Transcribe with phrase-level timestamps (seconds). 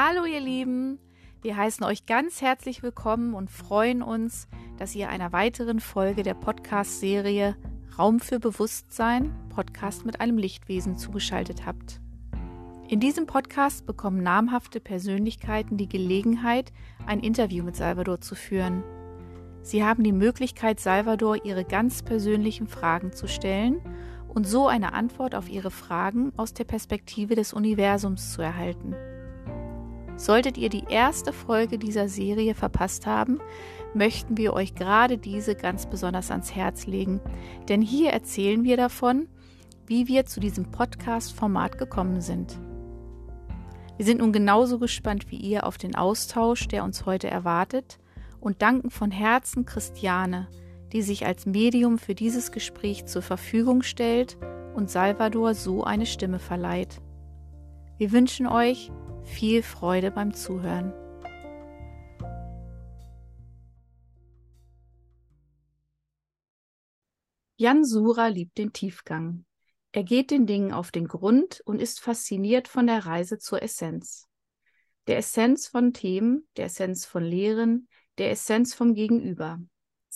[0.00, 1.00] Hallo ihr Lieben,
[1.42, 4.46] wir heißen euch ganz herzlich willkommen und freuen uns,
[4.76, 7.56] dass ihr einer weiteren Folge der Podcast-Serie
[7.98, 12.00] Raum für Bewusstsein, Podcast mit einem Lichtwesen zugeschaltet habt.
[12.86, 16.72] In diesem Podcast bekommen namhafte Persönlichkeiten die Gelegenheit,
[17.04, 18.84] ein Interview mit Salvador zu führen.
[19.62, 23.80] Sie haben die Möglichkeit, Salvador ihre ganz persönlichen Fragen zu stellen
[24.28, 28.94] und so eine Antwort auf ihre Fragen aus der Perspektive des Universums zu erhalten.
[30.18, 33.38] Solltet ihr die erste Folge dieser Serie verpasst haben,
[33.94, 37.20] möchten wir euch gerade diese ganz besonders ans Herz legen,
[37.68, 39.28] denn hier erzählen wir davon,
[39.86, 42.58] wie wir zu diesem Podcast-Format gekommen sind.
[43.96, 48.00] Wir sind nun genauso gespannt wie ihr auf den Austausch, der uns heute erwartet,
[48.40, 50.48] und danken von Herzen Christiane,
[50.92, 54.36] die sich als Medium für dieses Gespräch zur Verfügung stellt
[54.74, 57.00] und Salvador so eine Stimme verleiht.
[57.98, 58.90] Wir wünschen euch
[59.28, 60.92] viel Freude beim Zuhören.
[67.56, 69.44] Jan Sura liebt den Tiefgang.
[69.92, 74.28] Er geht den Dingen auf den Grund und ist fasziniert von der Reise zur Essenz.
[75.06, 79.58] Der Essenz von Themen, der Essenz von Lehren, der Essenz vom Gegenüber.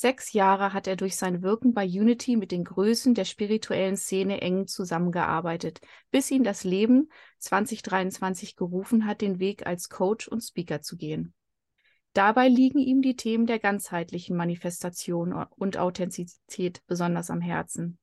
[0.03, 4.41] Sechs Jahre hat er durch sein Wirken bei Unity mit den Größen der spirituellen Szene
[4.41, 7.09] eng zusammengearbeitet, bis ihn das Leben
[7.39, 11.35] 2023 gerufen hat, den Weg als Coach und Speaker zu gehen.
[12.15, 17.97] Dabei liegen ihm die Themen der ganzheitlichen Manifestation und Authentizität besonders am Herzen.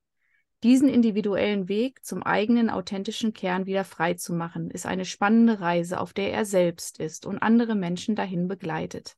[0.64, 6.00] Diesen individuellen Weg zum eigenen authentischen Kern wieder frei zu machen, ist eine spannende Reise,
[6.00, 9.18] auf der er selbst ist und andere Menschen dahin begleitet.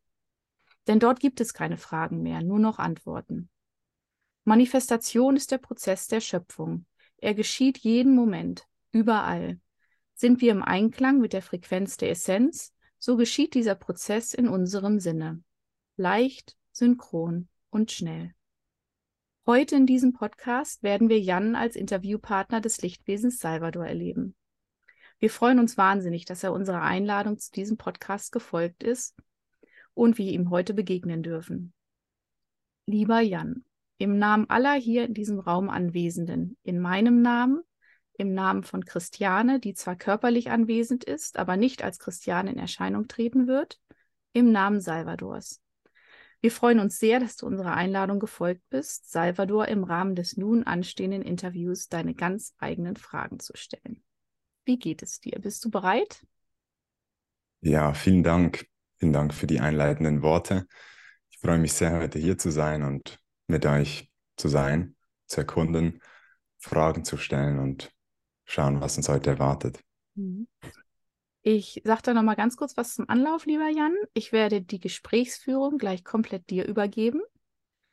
[0.87, 3.49] Denn dort gibt es keine Fragen mehr, nur noch Antworten.
[4.43, 6.85] Manifestation ist der Prozess der Schöpfung.
[7.17, 9.59] Er geschieht jeden Moment, überall.
[10.15, 14.99] Sind wir im Einklang mit der Frequenz der Essenz, so geschieht dieser Prozess in unserem
[14.99, 15.43] Sinne.
[15.97, 18.33] Leicht, synchron und schnell.
[19.45, 24.36] Heute in diesem Podcast werden wir Jan als Interviewpartner des Lichtwesens Salvador erleben.
[25.20, 29.15] Wir freuen uns wahnsinnig, dass er unserer Einladung zu diesem Podcast gefolgt ist
[29.93, 31.73] und wir ihm heute begegnen dürfen.
[32.85, 33.63] Lieber Jan,
[33.97, 37.61] im Namen aller hier in diesem Raum Anwesenden, in meinem Namen,
[38.17, 43.07] im Namen von Christiane, die zwar körperlich anwesend ist, aber nicht als Christiane in Erscheinung
[43.07, 43.79] treten wird,
[44.33, 45.61] im Namen Salvadors.
[46.41, 50.63] Wir freuen uns sehr, dass du unserer Einladung gefolgt bist, Salvador im Rahmen des nun
[50.63, 54.03] anstehenden Interviews deine ganz eigenen Fragen zu stellen.
[54.65, 55.39] Wie geht es dir?
[55.39, 56.25] Bist du bereit?
[57.61, 58.70] Ja, vielen Dank.
[59.02, 60.67] Vielen Dank für die einleitenden Worte.
[61.32, 63.17] Ich freue mich sehr, heute hier zu sein und
[63.48, 64.95] mit euch zu sein,
[65.26, 66.04] zu erkunden,
[66.60, 67.92] Fragen zu stellen und
[68.45, 69.80] schauen, was uns heute erwartet.
[70.14, 70.48] Mhm.
[71.42, 73.95] Ich sage da nochmal ganz kurz was zum Anlauf, lieber Jan.
[74.14, 77.22] Ich werde die Gesprächsführung gleich komplett dir übergeben.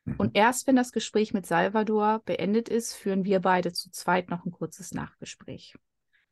[0.05, 0.17] Mhm.
[0.19, 4.45] Und erst wenn das Gespräch mit Salvador beendet ist, führen wir beide zu zweit noch
[4.45, 5.75] ein kurzes Nachgespräch.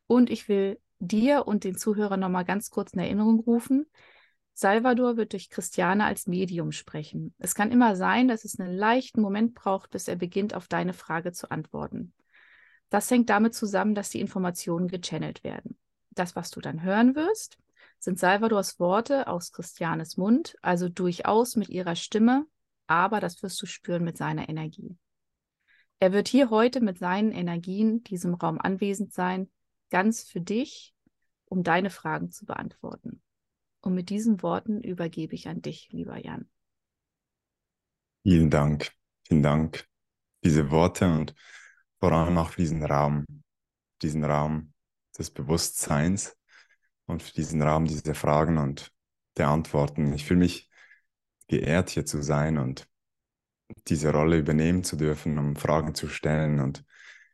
[0.06, 3.86] Und ich will dir und den Zuhörern nochmal ganz kurz in Erinnerung rufen.
[4.58, 7.34] Salvador wird durch Christiane als Medium sprechen.
[7.38, 10.94] Es kann immer sein, dass es einen leichten Moment braucht, bis er beginnt, auf deine
[10.94, 12.14] Frage zu antworten.
[12.88, 15.76] Das hängt damit zusammen, dass die Informationen gechannelt werden.
[16.12, 17.58] Das, was du dann hören wirst,
[17.98, 22.46] sind Salvadors Worte aus Christianes Mund, also durchaus mit ihrer Stimme,
[22.86, 24.96] aber das wirst du spüren mit seiner Energie.
[25.98, 29.50] Er wird hier heute mit seinen Energien diesem Raum anwesend sein,
[29.90, 30.94] ganz für dich,
[31.44, 33.20] um deine Fragen zu beantworten.
[33.86, 36.50] Und mit diesen Worten übergebe ich an dich, lieber Jan.
[38.24, 38.90] Vielen Dank,
[39.28, 39.86] vielen Dank.
[40.42, 41.36] Diese Worte und
[42.00, 43.24] vor allem auch für diesen Raum,
[44.02, 44.74] diesen Raum,
[45.16, 46.36] des Bewusstseins
[47.06, 48.92] und für diesen Raum dieser Fragen und
[49.36, 50.12] der Antworten.
[50.14, 50.68] Ich fühle mich
[51.46, 52.88] geehrt, hier zu sein und
[53.86, 56.58] diese Rolle übernehmen zu dürfen, um Fragen zu stellen.
[56.58, 56.84] Und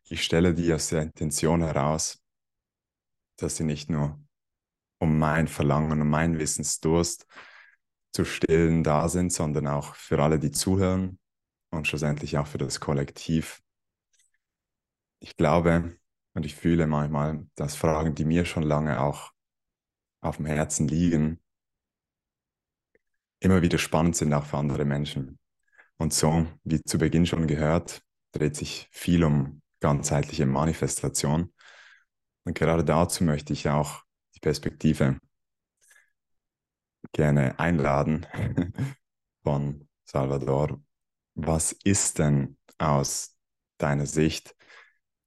[0.05, 2.23] ich stelle die aus der Intention heraus,
[3.38, 4.22] dass sie nicht nur
[5.02, 7.26] um mein Verlangen, um meinen Wissensdurst
[8.12, 11.19] zu stillen da sind, sondern auch für alle, die zuhören
[11.70, 13.60] und schlussendlich auch für das Kollektiv.
[15.19, 15.99] Ich glaube,
[16.34, 19.32] und ich fühle manchmal, dass Fragen, die mir schon lange auch
[20.20, 21.43] auf dem Herzen liegen,
[23.40, 25.40] immer wieder spannend sind auch für andere Menschen.
[25.96, 31.52] Und so, wie zu Beginn schon gehört, dreht sich viel um ganzheitliche Manifestation.
[32.44, 34.04] Und gerade dazu möchte ich auch
[34.43, 35.19] Perspektive
[37.12, 38.27] gerne einladen
[39.43, 40.83] von Salvador.
[41.35, 43.37] Was ist denn aus
[43.79, 44.55] deiner Sicht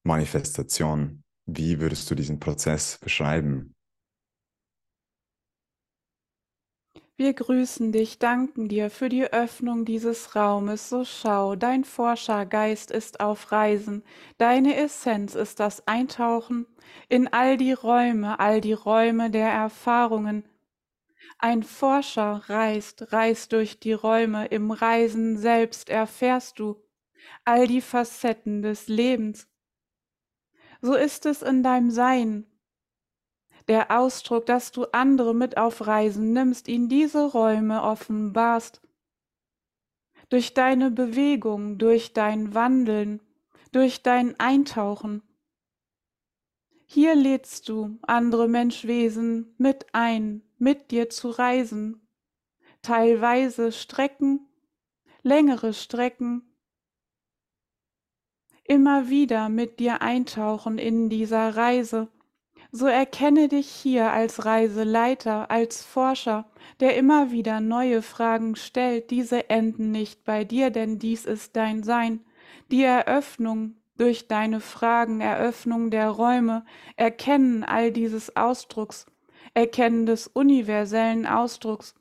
[0.06, 1.24] Manifestation.
[1.48, 3.75] Wie würdest du diesen Prozess beschreiben?
[7.18, 10.90] Wir grüßen dich, danken dir für die Öffnung dieses Raumes.
[10.90, 14.04] So schau, dein Forschergeist ist auf Reisen,
[14.38, 16.66] deine Essenz ist das Eintauchen
[17.08, 20.44] in all die Räume, all die Räume der Erfahrungen.
[21.38, 26.84] Ein Forscher reist, reist durch die Räume, im Reisen selbst erfährst du
[27.46, 29.48] all die Facetten des Lebens.
[30.82, 32.46] So ist es in deinem Sein,
[33.68, 38.82] der Ausdruck, dass du andere mit auf Reisen nimmst, ihnen diese Räume offenbarst.
[40.30, 43.22] Durch deine Bewegung, durch dein Wandeln,
[43.72, 45.22] durch dein Eintauchen.
[46.86, 52.08] Hier lädst du andere Menschwesen mit ein, mit dir zu reisen,
[52.82, 54.48] teilweise Strecken,
[55.24, 56.56] längere Strecken,
[58.64, 62.12] immer wieder mit dir eintauchen in dieser Reise
[62.75, 66.45] so erkenne dich hier als Reiseleiter, als Forscher,
[66.81, 69.12] der immer wieder neue Fragen stellt.
[69.12, 72.25] Diese enden nicht bei dir, denn dies ist dein Sein.
[72.72, 76.66] Die Eröffnung durch deine Fragen, Eröffnung der Räume,
[76.98, 79.06] Erkennen all dieses Ausdrucks,
[79.54, 81.95] Erkennen des universellen Ausdrucks.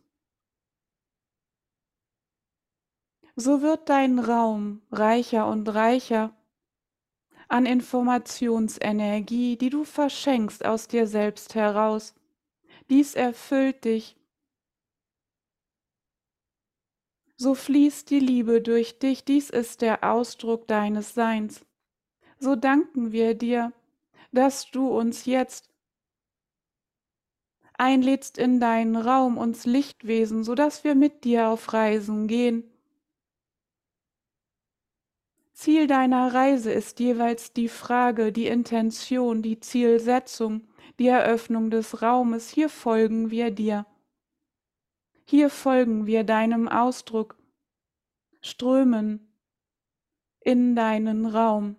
[3.36, 6.32] So wird dein Raum reicher und reicher
[7.48, 12.14] an Informationsenergie, die du verschenkst aus dir selbst heraus.
[12.90, 14.16] Dies erfüllt dich.
[17.36, 21.64] So fließt die Liebe durch dich, dies ist der Ausdruck deines Seins.
[22.38, 23.72] So danken wir dir,
[24.32, 25.70] dass du uns jetzt
[27.74, 32.70] einlädst in deinen Raum, uns Lichtwesen, so dass wir mit dir auf Reisen gehen
[35.54, 40.66] Ziel deiner Reise ist jeweils die Frage, die Intention, die Zielsetzung,
[40.98, 42.50] die Eröffnung des Raumes.
[42.50, 43.86] Hier folgen wir dir.
[45.24, 47.38] Hier folgen wir deinem Ausdruck,
[48.40, 49.32] strömen
[50.40, 51.76] in deinen Raum.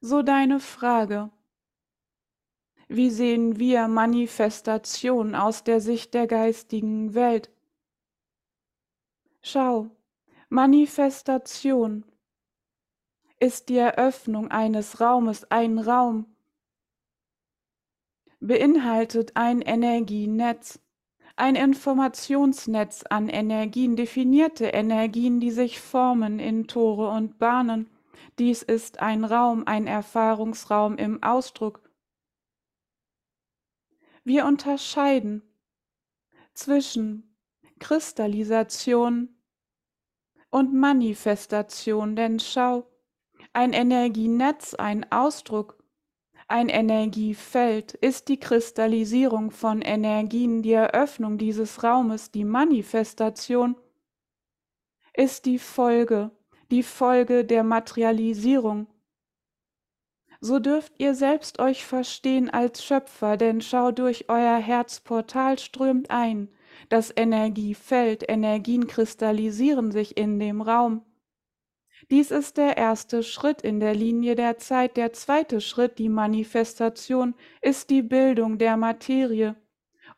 [0.00, 1.30] So deine Frage.
[2.86, 7.50] Wie sehen wir Manifestation aus der Sicht der geistigen Welt?
[9.40, 9.90] Schau,
[10.50, 12.04] Manifestation
[13.38, 16.26] ist die Eröffnung eines Raumes, ein Raum
[18.40, 20.80] beinhaltet ein Energienetz,
[21.36, 27.90] ein Informationsnetz an Energien, definierte Energien, die sich formen in Tore und Bahnen.
[28.38, 31.82] Dies ist ein Raum, ein Erfahrungsraum im Ausdruck.
[34.24, 35.42] Wir unterscheiden
[36.54, 37.36] zwischen
[37.78, 39.37] Kristallisation
[40.50, 42.86] und Manifestation, denn schau,
[43.52, 45.82] ein Energienetz, ein Ausdruck,
[46.50, 53.76] ein Energiefeld ist die Kristallisierung von Energien, die Eröffnung dieses Raumes, die Manifestation
[55.12, 56.30] ist die Folge,
[56.70, 58.86] die Folge der Materialisierung.
[60.40, 66.48] So dürft ihr selbst euch verstehen als Schöpfer, denn schau durch euer Herzportal strömt ein,
[66.88, 71.04] das Energiefeld, Energien kristallisieren sich in dem Raum.
[72.10, 74.96] Dies ist der erste Schritt in der Linie der Zeit.
[74.96, 79.56] Der zweite Schritt, die Manifestation, ist die Bildung der Materie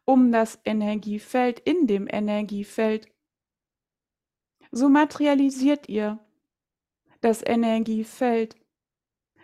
[0.04, 3.08] um das Energiefeld in dem Energiefeld.
[4.70, 6.18] So materialisiert ihr
[7.20, 8.56] das Energiefeld.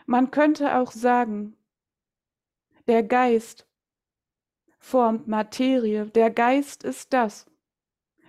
[0.07, 1.57] Man könnte auch sagen,
[2.87, 3.66] der Geist
[4.87, 6.07] formt Materie.
[6.07, 7.47] Der Geist ist das,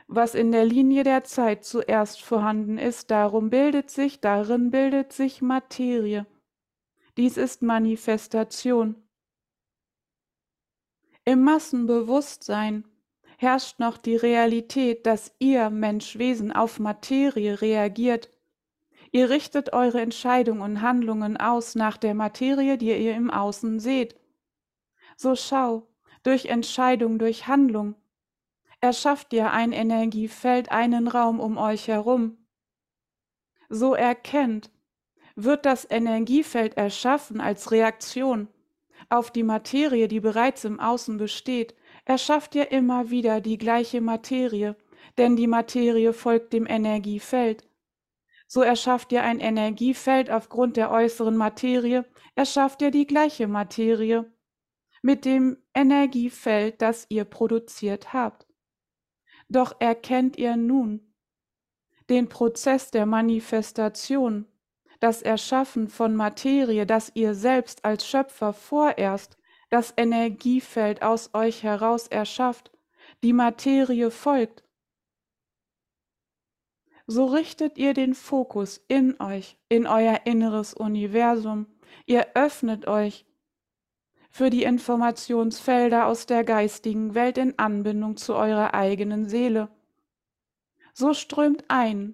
[0.08, 3.12] was in der Linie der Zeit zuerst vorhanden ist.
[3.12, 6.26] Darum bildet sich, darin bildet sich Materie.
[7.16, 8.96] Dies ist Manifestation.
[11.26, 12.86] Im Massenbewusstsein
[13.38, 18.32] herrscht noch die Realität, dass ihr Menschwesen auf Materie reagiert.
[19.12, 24.16] Ihr richtet eure Entscheidungen und Handlungen aus nach der Materie, die ihr im Außen seht.
[25.18, 25.88] So schau,
[26.28, 27.96] durch Entscheidung, durch Handlung.
[28.82, 32.38] Erschafft ihr ein Energiefeld, einen Raum um euch herum.
[33.70, 34.70] So erkennt,
[35.38, 38.50] wird das Energiefeld erschaffen als Reaktion
[39.08, 44.76] auf die Materie, die bereits im Außen besteht, erschafft ihr immer wieder die gleiche Materie,
[45.18, 47.66] denn die Materie folgt dem Energiefeld.
[48.48, 52.04] So erschafft ihr ein Energiefeld aufgrund der äußeren Materie,
[52.36, 54.30] erschafft ihr die gleiche Materie
[55.02, 58.48] mit dem Energiefeld, das ihr produziert habt.
[59.50, 61.14] Doch erkennt ihr nun
[62.10, 64.46] den Prozess der Manifestation,
[65.00, 69.38] das Erschaffen von Materie, das ihr selbst als Schöpfer vorerst
[69.70, 72.72] das Energiefeld aus euch heraus erschafft,
[73.24, 74.64] die Materie folgt,
[77.08, 81.68] so richtet ihr den Fokus in euch, in euer inneres Universum.
[82.06, 83.26] Ihr öffnet euch
[84.38, 89.70] für die Informationsfelder aus der geistigen Welt in Anbindung zu eurer eigenen Seele.
[90.94, 92.14] So strömt ein,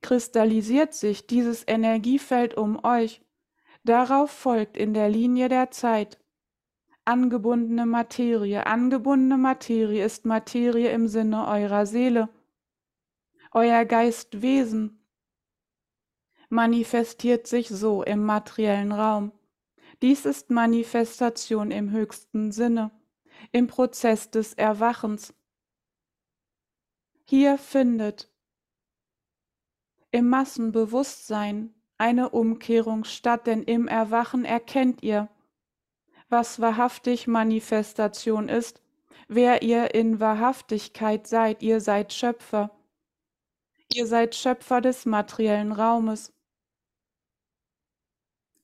[0.00, 3.22] kristallisiert sich dieses Energiefeld um euch,
[3.82, 6.18] darauf folgt in der Linie der Zeit
[7.04, 8.66] angebundene Materie.
[8.68, 12.28] Angebundene Materie ist Materie im Sinne eurer Seele
[13.50, 15.04] euer Geistwesen
[16.48, 19.32] manifestiert sich so im materiellen Raum.
[20.04, 22.90] Dies ist Manifestation im höchsten Sinne,
[23.52, 25.32] im Prozess des Erwachens.
[27.24, 28.30] Hier findet
[30.10, 35.30] im Massenbewusstsein eine Umkehrung statt, denn im Erwachen erkennt ihr,
[36.28, 38.82] was wahrhaftig Manifestation ist,
[39.28, 42.76] wer ihr in Wahrhaftigkeit seid, ihr seid Schöpfer.
[43.90, 46.30] Ihr seid Schöpfer des materiellen Raumes.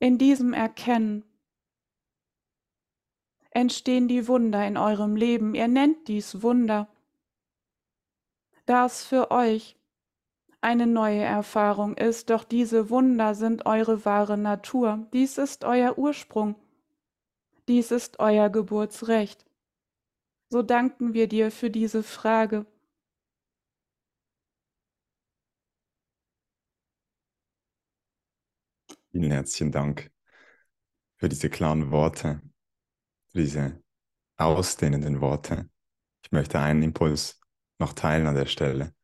[0.00, 1.24] In diesem Erkennen
[3.50, 5.54] entstehen die Wunder in eurem Leben.
[5.54, 6.88] Ihr nennt dies Wunder,
[8.66, 9.76] da es für euch
[10.60, 15.08] eine neue Erfahrung ist, doch diese Wunder sind eure wahre Natur.
[15.12, 16.54] Dies ist euer Ursprung.
[17.66, 19.46] Dies ist euer Geburtsrecht.
[20.48, 22.66] So danken wir dir für diese Frage.
[29.12, 30.12] Vielen herzlichen Dank
[31.16, 32.40] für diese klaren Worte,
[33.34, 33.82] diese
[34.36, 35.68] ausdehnenden Worte.
[36.22, 37.40] Ich möchte einen Impuls
[37.78, 38.94] noch teilen an der Stelle,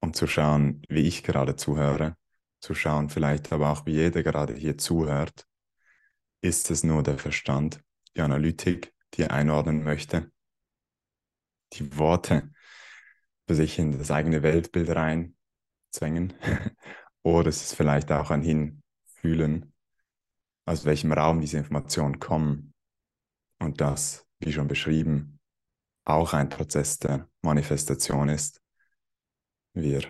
[0.00, 2.16] um zu schauen, wie ich gerade zuhöre,
[2.60, 5.46] zu schauen vielleicht aber auch, wie jeder gerade hier zuhört.
[6.40, 7.80] Ist es nur der Verstand,
[8.16, 10.30] die Analytik, die er einordnen möchte,
[11.72, 12.52] die Worte
[13.46, 16.34] für sich in das eigene Weltbild reinzwängen
[17.24, 19.72] Oder es ist vielleicht auch ein Hinfühlen,
[20.66, 22.73] aus welchem Raum diese Informationen kommen.
[23.64, 25.40] Und das, wie schon beschrieben,
[26.04, 28.60] auch ein Prozess der Manifestation ist.
[29.72, 30.02] Wir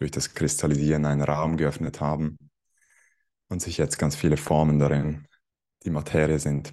[0.00, 2.50] durch das Kristallisieren einen Raum geöffnet haben
[3.48, 5.28] und sich jetzt ganz viele Formen darin,
[5.84, 6.72] die Materie sind,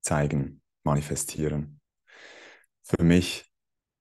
[0.00, 1.80] zeigen, manifestieren.
[2.84, 3.52] Für mich,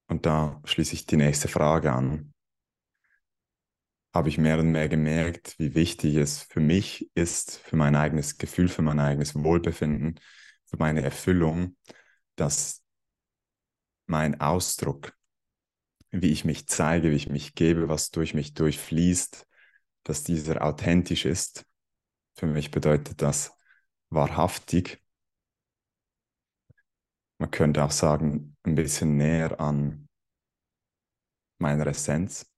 [0.10, 2.36] und da schließe ich die nächste Frage an,
[4.14, 8.38] habe ich mehr und mehr gemerkt, wie wichtig es für mich ist, für mein eigenes
[8.38, 10.20] Gefühl, für mein eigenes Wohlbefinden,
[10.66, 11.78] für meine Erfüllung,
[12.36, 12.84] dass
[14.08, 15.14] mein Ausdruck,
[16.12, 19.46] wie ich mich zeige, wie ich mich gebe, was durch mich durchfließt,
[20.04, 21.66] dass dieser authentisch ist.
[22.36, 23.52] Für mich bedeutet das
[24.10, 25.04] wahrhaftig.
[27.38, 30.10] Man könnte auch sagen, ein bisschen näher an
[31.60, 32.49] meiner Essenz.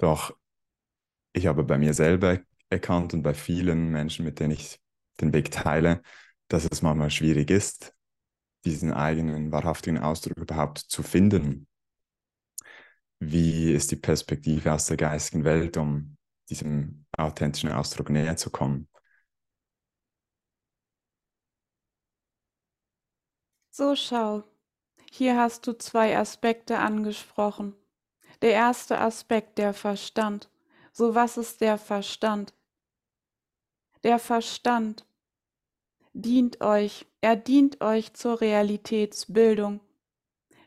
[0.00, 0.34] Doch
[1.32, 2.40] ich habe bei mir selber
[2.70, 4.80] erkannt und bei vielen Menschen, mit denen ich
[5.20, 6.02] den Weg teile,
[6.48, 7.94] dass es manchmal schwierig ist,
[8.64, 11.68] diesen eigenen wahrhaftigen Ausdruck überhaupt zu finden.
[13.18, 16.16] Wie ist die Perspektive aus der geistigen Welt, um
[16.48, 18.88] diesem authentischen Ausdruck näher zu kommen?
[23.70, 24.44] So schau,
[25.10, 27.74] hier hast du zwei Aspekte angesprochen.
[28.42, 30.48] Der erste Aspekt, der Verstand.
[30.92, 32.54] So was ist der Verstand?
[34.02, 35.06] Der Verstand
[36.12, 39.80] dient euch, er dient euch zur Realitätsbildung.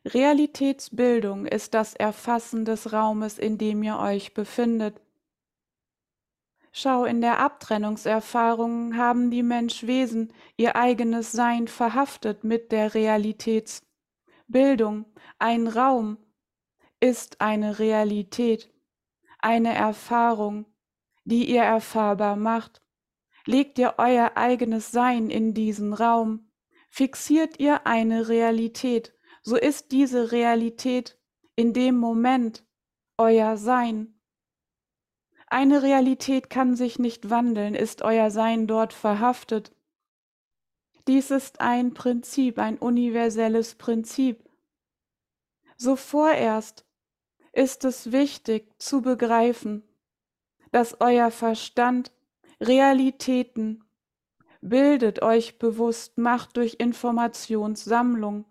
[0.06, 5.02] Realitätsbildung ist das Erfassen des Raumes, in dem ihr euch befindet.
[6.72, 15.06] Schau, in der Abtrennungserfahrung haben die Menschwesen ihr eigenes Sein verhaftet mit der Realitätsbildung,
[15.38, 16.18] ein Raum,
[17.04, 18.74] ist eine Realität,
[19.40, 20.66] eine Erfahrung,
[21.26, 22.82] die ihr erfahrbar macht.
[23.46, 26.50] Legt ihr euer eigenes Sein in diesen Raum,
[26.90, 31.20] fixiert ihr eine Realität, so ist diese Realität
[31.58, 32.66] in dem Moment
[33.18, 34.18] euer Sein.
[35.48, 39.76] Eine Realität kann sich nicht wandeln, ist euer Sein dort verhaftet.
[41.10, 44.50] Dies ist ein Prinzip, ein universelles Prinzip.
[45.76, 46.86] So vorerst
[47.54, 49.84] ist es wichtig zu begreifen,
[50.72, 52.12] dass euer Verstand
[52.60, 53.84] Realitäten
[54.62, 58.46] bildet, euch bewusst macht durch Informationssammlung.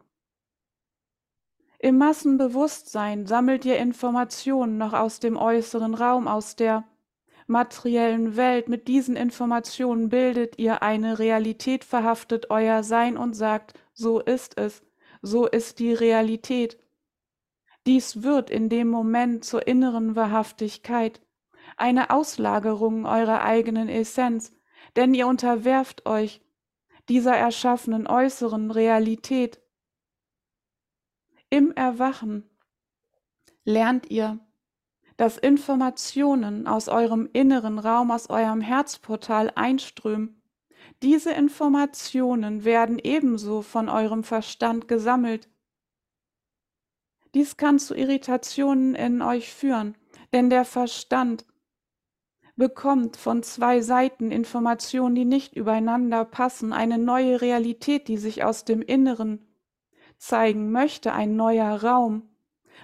[1.78, 6.84] Im Massenbewusstsein sammelt ihr Informationen noch aus dem äußeren Raum, aus der
[7.48, 14.20] materiellen Welt, mit diesen Informationen bildet ihr eine Realität, verhaftet euer Sein und sagt, so
[14.20, 14.82] ist es,
[15.22, 16.78] so ist die Realität.
[17.86, 21.20] Dies wird in dem Moment zur inneren Wahrhaftigkeit,
[21.76, 24.52] eine Auslagerung eurer eigenen Essenz,
[24.96, 26.40] denn ihr unterwerft euch
[27.08, 29.60] dieser erschaffenen äußeren Realität.
[31.50, 32.48] Im Erwachen
[33.64, 34.38] lernt ihr,
[35.16, 40.42] dass Informationen aus eurem inneren Raum, aus eurem Herzportal einströmen.
[41.02, 45.48] Diese Informationen werden ebenso von eurem Verstand gesammelt.
[47.34, 49.96] Dies kann zu Irritationen in euch führen,
[50.32, 51.46] denn der Verstand
[52.56, 58.64] bekommt von zwei Seiten Informationen, die nicht übereinander passen, eine neue Realität, die sich aus
[58.64, 59.46] dem Inneren
[60.18, 62.28] zeigen möchte, ein neuer Raum,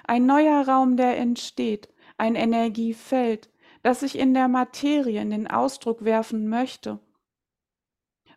[0.05, 3.51] ein neuer Raum, der entsteht, ein Energiefeld,
[3.83, 6.99] das sich in der Materie in den Ausdruck werfen möchte.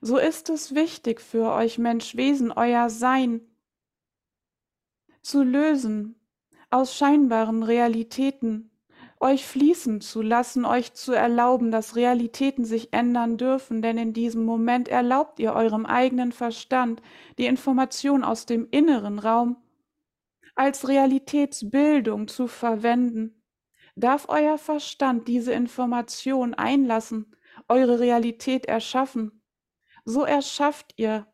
[0.01, 3.41] So ist es wichtig für euch Menschwesen, euer Sein
[5.21, 6.15] zu lösen
[6.69, 8.71] aus scheinbaren Realitäten,
[9.19, 14.45] euch fließen zu lassen, euch zu erlauben, dass Realitäten sich ändern dürfen, denn in diesem
[14.45, 17.01] Moment erlaubt ihr eurem eigenen Verstand
[17.37, 19.57] die Information aus dem inneren Raum
[20.55, 23.41] als Realitätsbildung zu verwenden
[23.95, 27.35] Darf euer Verstand diese Information einlassen,
[27.67, 29.43] eure Realität erschaffen?
[30.05, 31.27] So erschafft ihr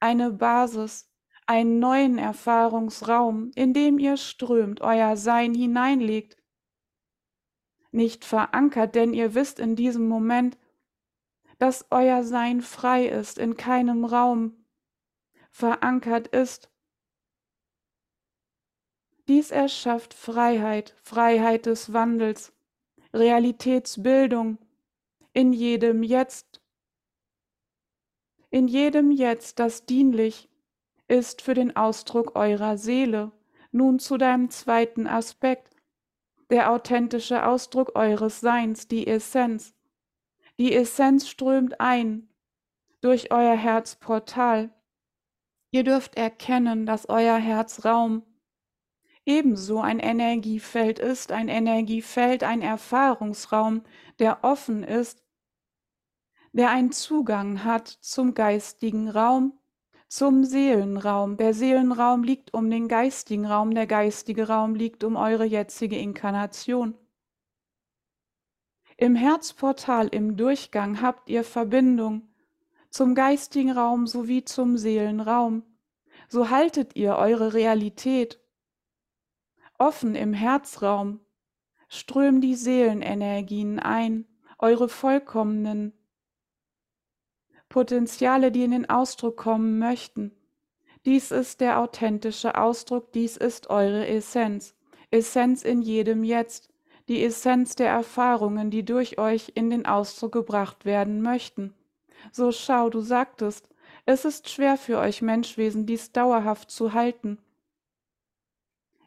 [0.00, 1.09] eine Basis,
[1.50, 6.36] einen neuen Erfahrungsraum, in dem ihr strömt, euer Sein hineinlegt.
[7.90, 10.56] Nicht verankert, denn ihr wisst in diesem Moment,
[11.58, 14.64] dass euer Sein frei ist, in keinem Raum
[15.50, 16.70] verankert ist,
[19.26, 22.52] dies erschafft Freiheit, Freiheit des Wandels,
[23.12, 24.58] Realitätsbildung
[25.32, 26.62] in jedem Jetzt.
[28.50, 30.49] In jedem Jetzt, das dienlich
[31.10, 33.32] ist für den Ausdruck eurer Seele.
[33.72, 35.74] Nun zu deinem zweiten Aspekt,
[36.50, 39.74] der authentische Ausdruck eures Seins, die Essenz.
[40.58, 42.28] Die Essenz strömt ein
[43.00, 44.70] durch euer Herzportal.
[45.72, 48.22] Ihr dürft erkennen, dass euer Herzraum
[49.24, 53.82] ebenso ein Energiefeld ist, ein Energiefeld, ein Erfahrungsraum,
[54.18, 55.22] der offen ist,
[56.52, 59.59] der einen Zugang hat zum geistigen Raum,
[60.10, 61.36] zum Seelenraum.
[61.36, 66.94] Der Seelenraum liegt um den geistigen Raum, der geistige Raum liegt um eure jetzige Inkarnation.
[68.96, 72.28] Im Herzportal im Durchgang habt ihr Verbindung
[72.90, 75.62] zum geistigen Raum sowie zum Seelenraum.
[76.28, 78.40] So haltet ihr eure Realität
[79.78, 81.20] Offen im Herzraum
[81.88, 84.26] strömen die Seelenenergien ein,
[84.58, 85.94] eure vollkommenen
[87.70, 90.32] Potenziale, die in den Ausdruck kommen möchten.
[91.06, 94.74] Dies ist der authentische Ausdruck, dies ist eure Essenz,
[95.10, 96.68] Essenz in jedem Jetzt,
[97.08, 101.72] die Essenz der Erfahrungen, die durch euch in den Ausdruck gebracht werden möchten.
[102.32, 103.68] So schau, du sagtest,
[104.04, 107.38] es ist schwer für euch Menschwesen, dies dauerhaft zu halten.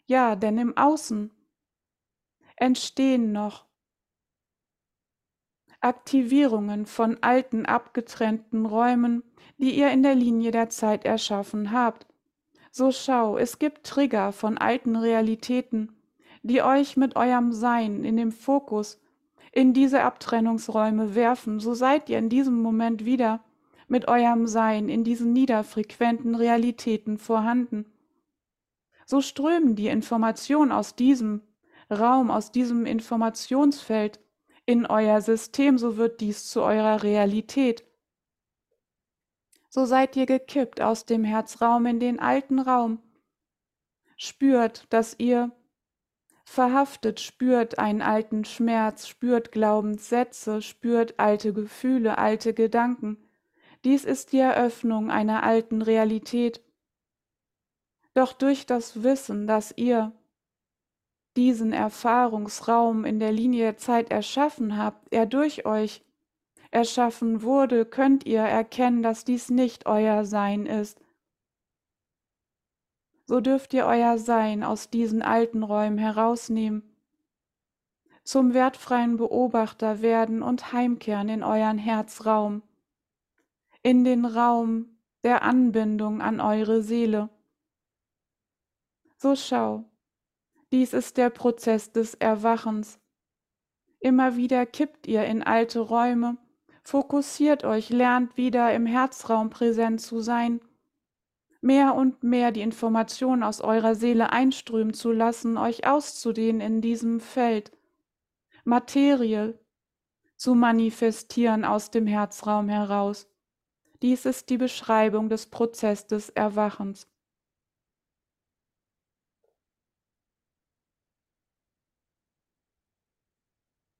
[0.05, 1.31] Ja, denn im Außen
[2.55, 3.65] entstehen noch
[5.83, 9.23] Aktivierungen von alten abgetrennten Räumen,
[9.57, 12.07] die ihr in der Linie der Zeit erschaffen habt.
[12.71, 15.95] So schau, es gibt Trigger von alten Realitäten,
[16.41, 18.99] die euch mit eurem Sein in dem Fokus
[19.51, 23.43] in diese Abtrennungsräume werfen, so seid ihr in diesem Moment wieder
[23.87, 27.85] mit eurem Sein in diesen niederfrequenten Realitäten vorhanden
[29.05, 31.41] so strömen die Informationen aus diesem
[31.91, 34.19] Raum, aus diesem Informationsfeld
[34.65, 37.83] in euer System, so wird dies zu eurer Realität.
[39.69, 43.01] So seid ihr gekippt aus dem Herzraum in den alten Raum.
[44.15, 45.51] Spürt, dass ihr
[46.45, 53.17] verhaftet, spürt einen alten Schmerz, spürt Glaubenssätze, spürt alte Gefühle, alte Gedanken.
[53.83, 56.61] Dies ist die Eröffnung einer alten Realität,
[58.13, 60.13] doch durch das Wissen, dass ihr
[61.35, 66.03] diesen Erfahrungsraum in der Linie der Zeit erschaffen habt, er durch euch
[66.71, 70.99] erschaffen wurde, könnt ihr erkennen, dass dies nicht euer Sein ist.
[73.25, 76.83] So dürft ihr euer Sein aus diesen alten Räumen herausnehmen,
[78.23, 82.63] zum wertfreien Beobachter werden und heimkehren in euren Herzraum,
[83.81, 87.29] in den Raum der Anbindung an eure Seele.
[89.17, 89.85] So schau,
[90.73, 92.99] dies ist der Prozess des Erwachens.
[93.99, 96.37] Immer wieder kippt ihr in alte Räume,
[96.83, 100.61] fokussiert euch, lernt wieder im Herzraum präsent zu sein,
[101.61, 107.19] mehr und mehr die Information aus eurer Seele einströmen zu lassen, euch auszudehnen in diesem
[107.19, 107.71] Feld,
[108.63, 109.59] Materie
[110.35, 113.29] zu manifestieren aus dem Herzraum heraus.
[114.01, 117.07] Dies ist die Beschreibung des Prozesses des Erwachens.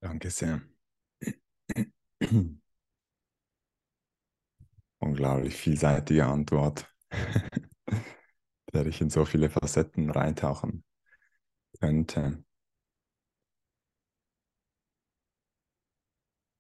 [0.04, 0.62] Danke sehr.
[5.00, 6.94] Unglaublich vielseitige Antwort,
[8.74, 10.84] der ich in so viele Facetten reintauchen
[11.80, 12.44] könnte.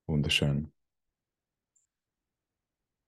[0.08, 0.72] Wunderschön.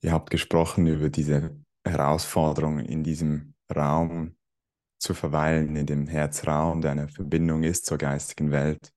[0.02, 4.36] Ihr habt gesprochen über diese Herausforderung in diesem Raum
[5.00, 8.94] zu verweilen, in dem Herzraum, der eine Verbindung ist zur geistigen Welt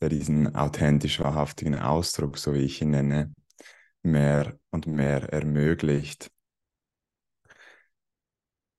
[0.00, 3.32] der diesen authentisch wahrhaftigen Ausdruck, so wie ich ihn nenne,
[4.02, 6.30] mehr und mehr ermöglicht.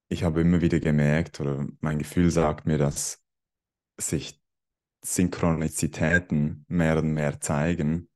[0.10, 3.24] Ich habe immer wieder gemerkt, oder mein Gefühl sagt mir, dass
[3.98, 4.42] sich
[5.04, 8.10] Synchronizitäten mehr und mehr zeigen,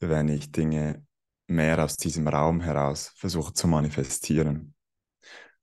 [0.00, 1.06] wenn ich Dinge
[1.48, 4.74] mehr aus diesem Raum heraus versuche zu manifestieren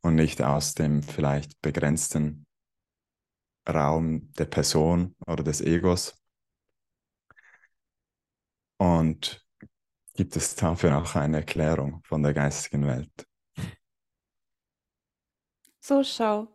[0.01, 2.45] und nicht aus dem vielleicht begrenzten
[3.67, 6.21] Raum der Person oder des Egos,
[8.77, 9.45] und
[10.13, 13.27] gibt es dafür auch eine Erklärung von der geistigen Welt?
[15.79, 16.47] So schau,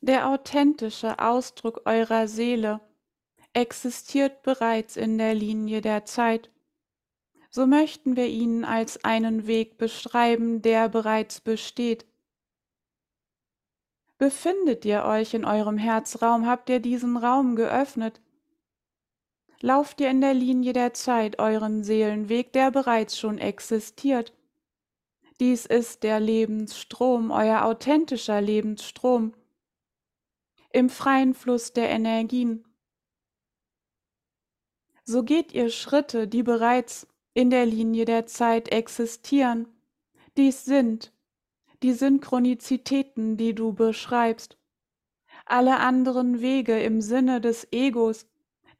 [0.00, 2.80] der authentische Ausdruck eurer Seele
[3.52, 6.50] existiert bereits in der Linie der Zeit.
[7.50, 12.06] So möchten wir ihn als einen Weg beschreiben, der bereits besteht.
[14.18, 18.20] Befindet ihr euch in eurem Herzraum, habt ihr diesen Raum geöffnet,
[19.60, 24.32] lauft ihr in der Linie der Zeit euren Seelenweg, der bereits schon existiert.
[25.40, 29.34] Dies ist der Lebensstrom, euer authentischer Lebensstrom,
[30.72, 32.64] im freien Fluss der Energien.
[35.04, 39.68] So geht ihr Schritte, die bereits in der Linie der Zeit existieren.
[40.36, 41.12] Dies sind
[41.82, 44.56] die Synchronizitäten, die du beschreibst.
[45.44, 48.26] Alle anderen Wege im Sinne des Egos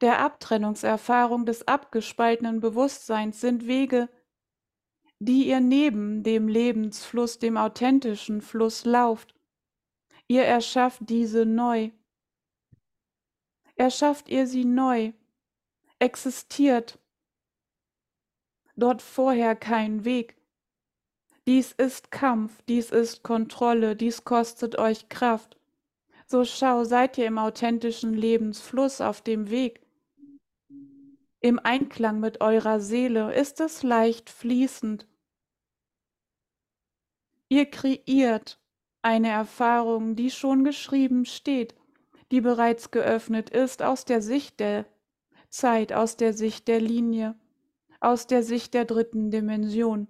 [0.01, 4.09] der Abtrennungserfahrung des abgespaltenen Bewusstseins sind Wege,
[5.19, 9.33] die ihr neben dem Lebensfluss, dem authentischen Fluss lauft.
[10.27, 11.91] Ihr erschafft diese neu.
[13.75, 15.13] Erschafft ihr sie neu,
[15.99, 16.99] existiert
[18.75, 20.35] dort vorher kein Weg.
[21.47, 25.57] Dies ist Kampf, dies ist Kontrolle, dies kostet euch Kraft.
[26.25, 29.86] So schau, seid ihr im authentischen Lebensfluss auf dem Weg,
[31.39, 35.07] im Einklang mit eurer Seele ist es leicht fließend.
[37.49, 38.59] Ihr kreiert
[39.01, 41.75] eine Erfahrung, die schon geschrieben steht,
[42.31, 44.85] die bereits geöffnet ist aus der Sicht der
[45.49, 47.39] Zeit, aus der Sicht der Linie,
[48.01, 50.07] aus der Sicht der dritten Dimension.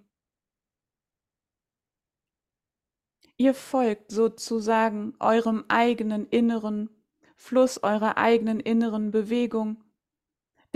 [3.36, 6.90] Ihr folgt sozusagen eurem eigenen inneren
[7.36, 9.84] Fluss, eurer eigenen inneren Bewegung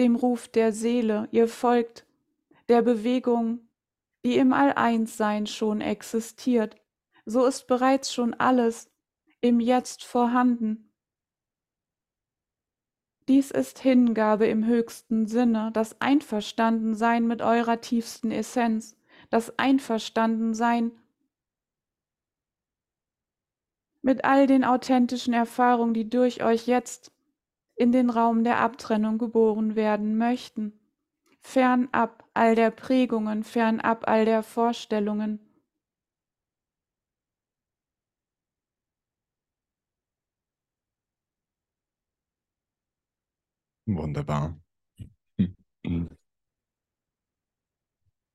[0.03, 2.05] dem Ruf der Seele, ihr folgt
[2.69, 3.61] der Bewegung,
[4.25, 6.77] die im All-Eins-Sein schon existiert.
[7.25, 8.91] So ist bereits schon alles
[9.41, 10.91] im Jetzt vorhanden.
[13.29, 18.97] Dies ist Hingabe im höchsten Sinne, das Einverstandensein mit eurer tiefsten Essenz,
[19.31, 20.91] das Einverstandensein
[24.01, 27.12] mit all den authentischen Erfahrungen, die durch euch jetzt
[27.83, 30.73] in den Raum der Abtrennung geboren werden möchten,
[31.41, 35.41] fernab all der Prägungen, fernab all der Vorstellungen.
[43.87, 44.61] Wunderbar.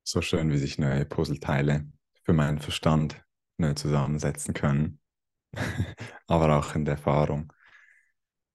[0.04, 1.90] So schön, wie sich neue Puzzleteile
[2.26, 3.24] für meinen Verstand
[3.58, 5.00] neu zusammensetzen können,
[6.28, 7.54] aber auch in der Erfahrung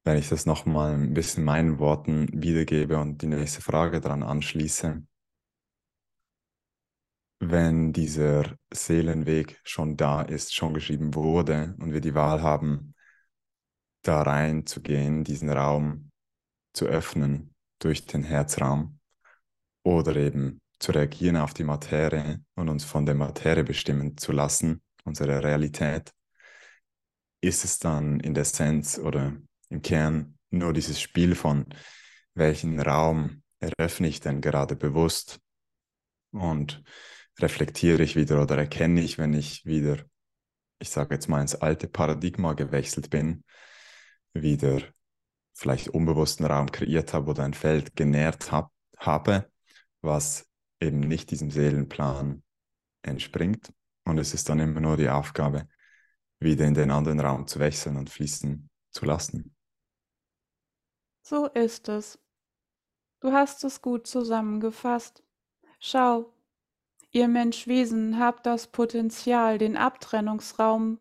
[0.05, 5.03] wenn ich das nochmal ein bisschen meinen Worten wiedergebe und die nächste Frage daran anschließe.
[7.39, 12.95] Wenn dieser Seelenweg schon da ist, schon geschrieben wurde und wir die Wahl haben,
[14.03, 16.11] da reinzugehen, diesen Raum
[16.73, 18.99] zu öffnen durch den Herzraum
[19.85, 24.83] oder eben zu reagieren auf die Materie und uns von der Materie bestimmen zu lassen,
[25.05, 26.13] unsere Realität,
[27.41, 29.37] ist es dann in der Essenz oder
[29.73, 31.67] im Kern nur dieses Spiel von
[32.35, 35.41] welchen Raum eröffne ich denn gerade bewusst
[36.31, 36.83] und
[37.41, 40.05] reflektiere ich wieder oder erkenne ich, wenn ich wieder,
[40.79, 43.45] ich sage jetzt mal, ins alte Paradigma gewechselt bin,
[44.35, 44.83] wieder
[45.55, 49.51] vielleicht unbewussten Raum kreiert habe oder ein Feld genährt hab, habe,
[50.03, 50.47] was
[50.81, 52.43] eben nicht diesem Seelenplan
[53.03, 53.73] entspringt.
[54.05, 55.69] Und es ist dann immer nur die Aufgabe,
[56.41, 59.55] wieder in den anderen Raum zu wechseln und fließen zu lassen.
[61.23, 62.19] So ist es.
[63.21, 65.23] Du hast es gut zusammengefasst.
[65.79, 66.33] Schau,
[67.13, 70.99] ihr Menschwesen habt das Potenzial, den Abtrennungsraum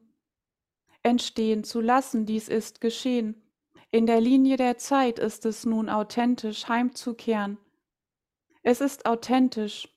[1.01, 2.27] entstehen zu lassen.
[2.27, 3.41] Dies ist geschehen.
[3.89, 7.57] In der Linie der Zeit ist es nun authentisch, heimzukehren.
[8.61, 9.89] Es ist authentisch,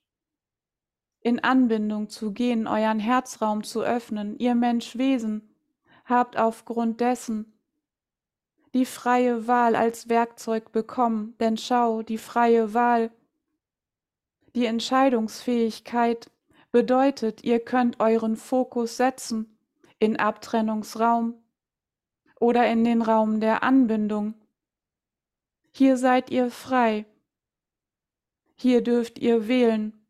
[1.21, 4.39] in Anbindung zu gehen, euren Herzraum zu öffnen.
[4.39, 5.55] Ihr Menschwesen
[6.07, 7.54] habt aufgrund dessen
[8.75, 13.13] die freie Wahl als Werkzeug bekommen, denn schau, die freie Wahl,
[14.57, 16.31] die Entscheidungsfähigkeit
[16.73, 19.57] bedeutet, ihr könnt euren Fokus setzen
[20.01, 21.35] in Abtrennungsraum
[22.41, 24.35] oder in den Raum der Anbindung.
[25.71, 27.07] Hier seid ihr frei.
[28.57, 30.05] Hier dürft ihr wählen.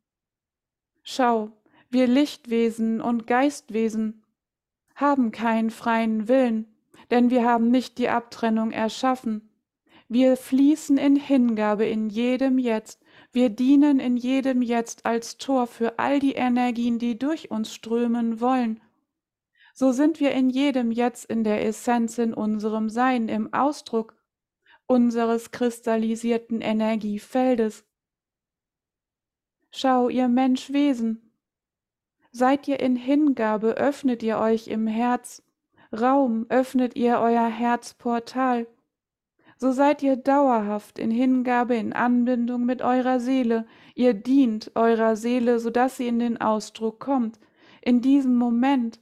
[1.02, 1.52] Schau,
[1.90, 4.24] wir Lichtwesen und Geistwesen
[4.94, 6.73] haben keinen freien Willen
[7.10, 9.50] denn wir haben nicht die Abtrennung erschaffen.
[10.08, 13.02] Wir fließen in Hingabe in jedem Jetzt.
[13.32, 18.40] Wir dienen in jedem Jetzt als Tor für all die Energien, die durch uns strömen
[18.40, 18.80] wollen.
[19.72, 24.14] So sind wir in jedem Jetzt in der Essenz in unserem Sein, im Ausdruck
[24.86, 27.84] unseres kristallisierten Energiefeldes.
[29.70, 31.32] Schau, ihr Menschwesen,
[32.30, 35.42] seid ihr in Hingabe, öffnet ihr euch im Herz,
[36.00, 38.66] Raum öffnet ihr euer Herzportal.
[39.56, 43.66] So seid ihr dauerhaft in Hingabe, in Anbindung mit eurer Seele.
[43.94, 47.38] Ihr dient eurer Seele, so dass sie in den Ausdruck kommt.
[47.80, 49.00] In diesem Moment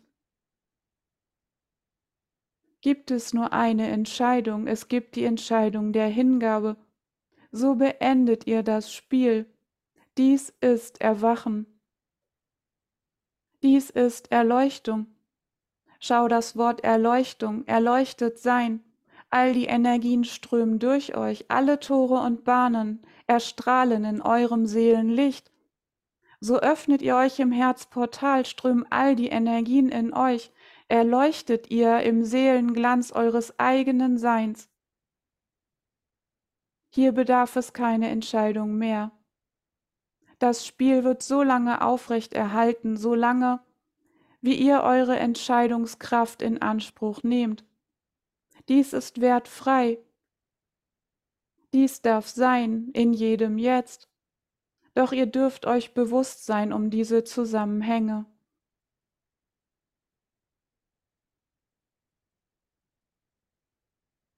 [2.80, 4.66] gibt es nur eine Entscheidung.
[4.66, 6.76] Es gibt die Entscheidung der Hingabe.
[7.50, 9.46] So beendet ihr das Spiel.
[10.18, 11.66] Dies ist Erwachen.
[13.62, 15.11] Dies ist Erleuchtung.
[16.04, 18.82] Schau das Wort Erleuchtung, erleuchtet sein.
[19.30, 25.52] All die Energien strömen durch euch, alle Tore und Bahnen erstrahlen in eurem Seelenlicht.
[26.40, 30.50] So öffnet ihr euch im Herzportal, strömen all die Energien in euch,
[30.88, 34.68] erleuchtet ihr im Seelenglanz eures eigenen Seins.
[36.88, 39.12] Hier bedarf es keine Entscheidung mehr.
[40.40, 43.60] Das Spiel wird so lange aufrecht erhalten, so lange,
[44.42, 47.64] wie ihr eure Entscheidungskraft in Anspruch nehmt.
[48.68, 49.98] Dies ist wertfrei.
[51.72, 54.08] Dies darf sein in jedem Jetzt.
[54.94, 58.26] Doch ihr dürft euch bewusst sein um diese Zusammenhänge.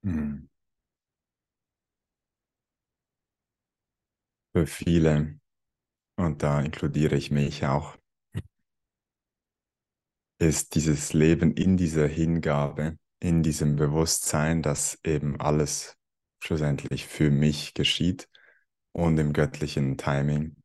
[0.05, 0.49] Hm.
[4.57, 5.41] Für viele,
[6.17, 7.97] und da inkludiere ich mich auch,
[10.45, 15.97] ist dieses Leben in dieser Hingabe, in diesem Bewusstsein, dass eben alles
[16.43, 18.29] schlussendlich für mich geschieht
[18.93, 20.57] und im göttlichen Timing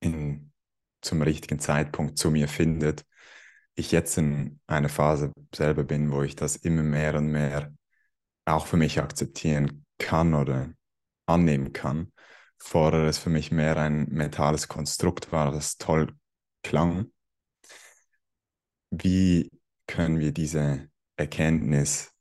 [0.00, 0.52] in,
[1.00, 3.04] zum richtigen Zeitpunkt zu mir findet.
[3.74, 7.72] Ich jetzt in einer Phase selber bin, wo ich das immer mehr und mehr
[8.44, 10.74] auch für mich akzeptieren kann oder
[11.26, 12.12] annehmen kann.
[12.58, 16.12] Vorher es für mich mehr ein mentales Konstrukt war, das toll
[16.62, 17.12] klang
[18.92, 19.50] wie
[19.86, 22.12] können wir diese Erkenntnis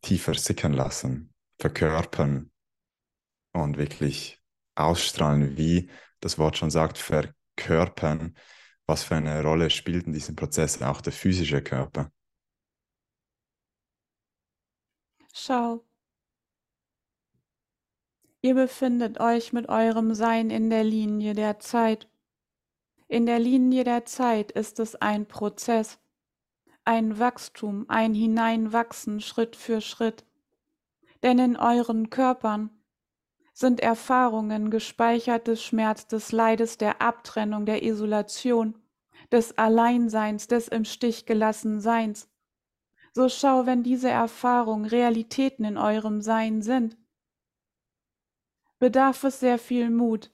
[0.00, 2.50] tiefer sickern lassen, verkörpern
[3.52, 4.40] und wirklich
[4.74, 8.36] ausstrahlen, wie das Wort schon sagt, verkörpern,
[8.86, 12.10] was für eine Rolle spielt in diesem Prozess auch der physische Körper.
[15.34, 15.86] Schau,
[18.40, 22.08] ihr befindet euch mit eurem Sein in der Linie der Zeit.
[23.08, 25.98] In der Linie der Zeit ist es ein Prozess,
[26.84, 30.26] ein Wachstum, ein Hineinwachsen Schritt für Schritt.
[31.22, 32.70] Denn in euren Körpern
[33.54, 38.78] sind Erfahrungen gespeichert des Schmerz, des Leides, der Abtrennung, der Isolation,
[39.32, 42.30] des Alleinseins, des im Stich gelassen Seins.
[43.14, 46.98] So schau, wenn diese Erfahrungen Realitäten in eurem Sein sind,
[48.78, 50.30] bedarf es sehr viel Mut,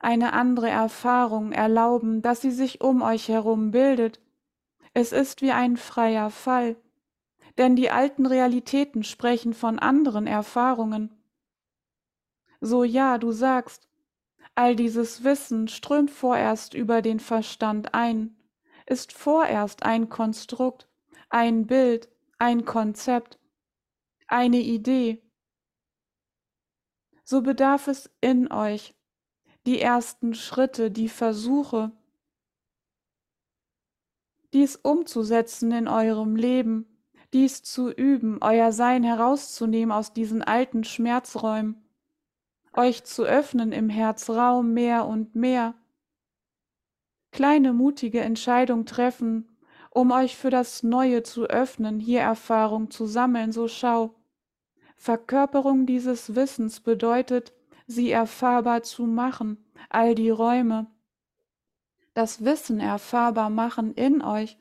[0.00, 4.20] eine andere Erfahrung erlauben, dass sie sich um euch herum bildet.
[4.94, 6.76] Es ist wie ein freier Fall,
[7.58, 11.10] denn die alten Realitäten sprechen von anderen Erfahrungen.
[12.60, 13.88] So ja, du sagst,
[14.54, 18.36] all dieses Wissen strömt vorerst über den Verstand ein,
[18.86, 20.88] ist vorerst ein Konstrukt,
[21.28, 22.08] ein Bild,
[22.38, 23.38] ein Konzept,
[24.26, 25.22] eine Idee.
[27.22, 28.94] So bedarf es in euch
[29.66, 31.92] die ersten Schritte, die Versuche,
[34.52, 36.86] dies umzusetzen in eurem Leben,
[37.32, 41.82] dies zu üben, euer Sein herauszunehmen aus diesen alten Schmerzräumen,
[42.72, 45.74] euch zu öffnen im Herzraum mehr und mehr,
[47.30, 49.56] kleine mutige Entscheidung treffen,
[49.90, 54.14] um euch für das Neue zu öffnen, hier Erfahrung zu sammeln, so schau.
[54.96, 57.52] Verkörperung dieses Wissens bedeutet,
[57.90, 60.86] sie erfahrbar zu machen, all die Räume,
[62.14, 64.58] das Wissen erfahrbar machen in euch.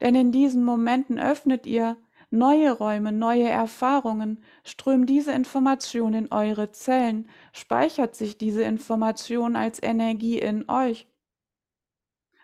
[0.00, 1.96] Denn in diesen Momenten öffnet ihr
[2.30, 9.82] neue Räume, neue Erfahrungen, strömt diese Information in eure Zellen, speichert sich diese Information als
[9.82, 11.08] Energie in euch.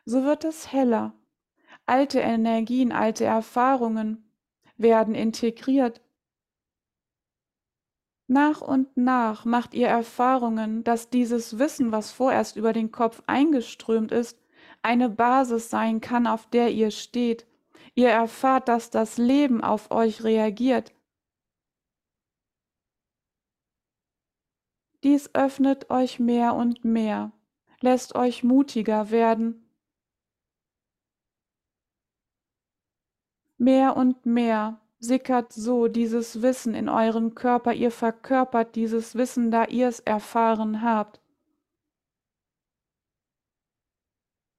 [0.04, 1.14] So wird es heller.
[1.86, 4.28] Alte Energien, alte Erfahrungen
[4.76, 6.00] werden integriert
[8.28, 14.10] nach und nach macht ihr Erfahrungen, dass dieses Wissen, was vorerst über den Kopf eingeströmt
[14.10, 14.38] ist,
[14.82, 17.46] eine Basis sein kann, auf der ihr steht.
[17.94, 20.92] Ihr erfahrt, dass das Leben auf euch reagiert.
[25.04, 27.30] Dies öffnet euch mehr und mehr,
[27.80, 29.70] lässt euch mutiger werden.
[33.56, 39.64] Mehr und mehr sickert so dieses Wissen in euren Körper, ihr verkörpert dieses Wissen, da
[39.66, 41.20] ihr es erfahren habt.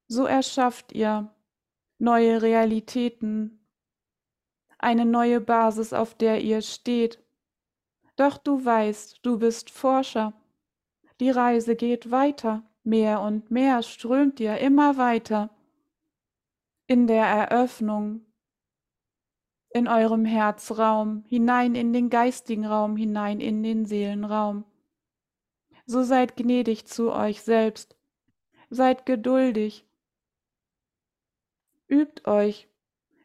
[0.08, 1.34] So erschafft ihr
[2.00, 3.60] neue Realitäten,
[4.78, 7.20] eine neue Basis, auf der ihr steht.
[8.16, 10.34] Doch du weißt, du bist Forscher.
[11.20, 15.50] Die Reise geht weiter, mehr und mehr strömt ihr immer weiter.
[16.86, 18.27] In der Eröffnung
[19.70, 24.66] in eurem Herzraum, hinein in den geistigen Raum, hinein in den Seelenraum.
[25.86, 27.96] So seid gnädig zu euch selbst,
[28.70, 29.86] seid geduldig,
[31.88, 32.68] übt euch,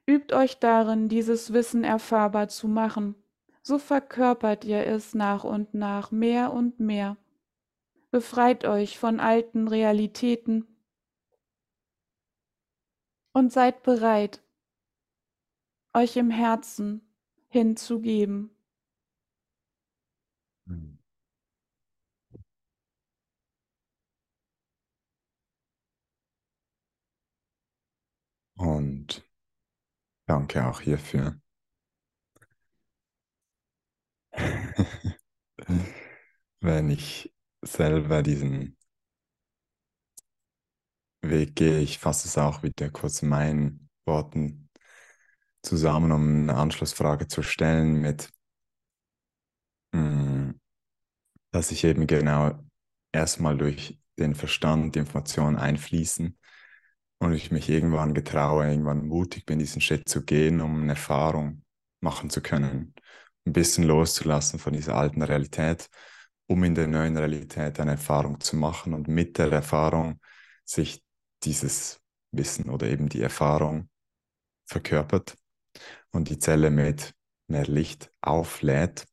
[0.06, 3.16] übt euch darin, dieses Wissen erfahrbar zu machen,
[3.62, 7.16] so verkörpert ihr es nach und nach mehr und mehr.
[8.10, 10.66] Befreit euch von alten Realitäten.
[13.32, 14.41] Und seid bereit,
[15.94, 17.02] euch im Herzen
[17.48, 18.50] hinzugeben.
[28.56, 29.22] Und
[30.26, 31.40] danke auch hierfür.
[36.60, 38.76] Wenn ich selber diesen
[41.22, 44.68] Weg gehe, ich fasse es auch wieder kurz in meinen Worten
[45.62, 48.30] zusammen, um eine Anschlussfrage zu stellen mit,
[49.92, 50.50] mm,
[51.52, 52.58] dass ich eben genau
[53.12, 56.38] erstmal durch den Verstand die Informationen einfließen
[57.18, 61.62] und ich mich irgendwann getraue, irgendwann mutig bin, diesen Schritt zu gehen, um eine Erfahrung
[62.00, 62.94] machen zu können,
[63.46, 65.88] ein bisschen loszulassen von dieser alten Realität,
[66.46, 70.20] um in der neuen Realität eine Erfahrung zu machen und mit der Erfahrung
[70.64, 71.02] sich
[71.44, 72.00] dieses
[72.32, 73.88] Wissen oder eben die Erfahrung
[74.66, 75.36] verkörpert
[76.12, 77.14] und die Zelle mit
[77.48, 79.06] mehr Licht auflädt.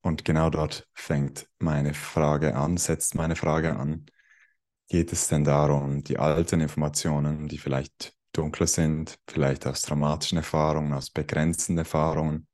[0.00, 4.06] Und genau dort fängt meine Frage an, setzt meine Frage an.
[4.88, 10.92] Geht es denn darum, die alten Informationen, die vielleicht dunkler sind, vielleicht aus traumatischen Erfahrungen,
[10.92, 12.46] aus begrenzenden Erfahrungen,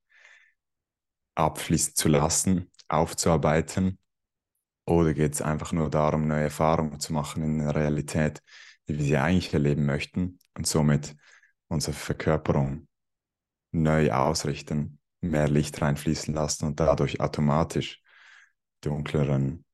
[1.35, 3.98] abfließen zu lassen, aufzuarbeiten?
[4.87, 8.42] Oder geht es einfach nur darum, neue Erfahrungen zu machen in der Realität,
[8.87, 11.17] wie wir sie eigentlich erleben möchten und somit
[11.69, 12.87] unsere Verkörperung
[13.75, 18.02] neu ausrichten, mehr Licht reinfließen lassen und dadurch automatisch
[18.81, 19.64] dunkleren,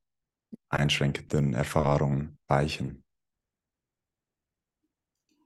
[0.68, 3.04] einschränkenden Erfahrungen weichen.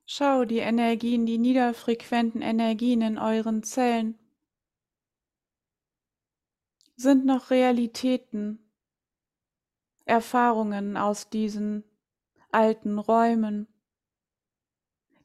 [0.07, 4.18] Schau die Energien, die niederfrequenten Energien in euren Zellen
[6.96, 8.70] sind noch Realitäten,
[10.05, 11.82] Erfahrungen aus diesen
[12.50, 13.66] alten Räumen.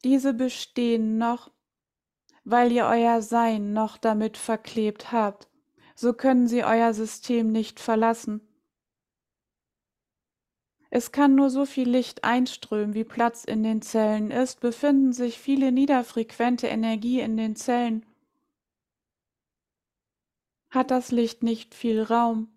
[0.04, 1.52] Diese bestehen noch
[2.44, 5.48] weil ihr euer Sein noch damit verklebt habt,
[5.96, 8.42] so können sie euer System nicht verlassen.
[10.90, 15.38] Es kann nur so viel Licht einströmen, wie Platz in den Zellen ist, befinden sich
[15.38, 18.06] viele niederfrequente Energie in den Zellen.
[20.70, 22.48] hat das Licht nicht viel Raum.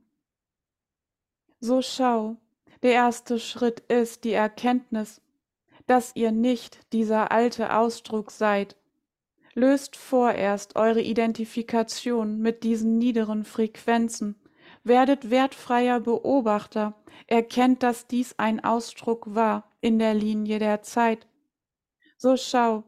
[1.60, 2.36] So schau,
[2.82, 5.20] der erste Schritt ist die Erkenntnis,
[5.86, 8.76] dass ihr nicht dieser alte Ausdruck seid.
[9.54, 14.40] Löst vorerst eure Identifikation mit diesen niederen Frequenzen,
[14.82, 16.94] werdet wertfreier Beobachter,
[17.26, 21.26] erkennt, dass dies ein Ausdruck war in der Linie der Zeit.
[22.16, 22.84] So schau,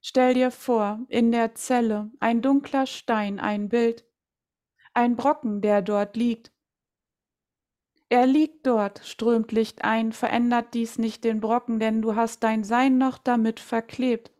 [0.00, 4.04] stell dir vor, in der Zelle ein dunkler Stein, ein Bild,
[4.94, 6.52] ein Brocken, der dort liegt.
[8.08, 12.64] Er liegt dort, strömt Licht ein, verändert dies nicht den Brocken, denn du hast dein
[12.64, 14.32] Sein noch damit verklebt.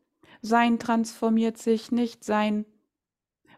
[0.42, 2.66] Sein transformiert sich nicht, Sein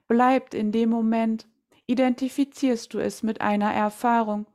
[0.07, 1.49] bleibt in dem Moment,
[1.87, 4.47] identifizierst du es mit einer Erfahrung.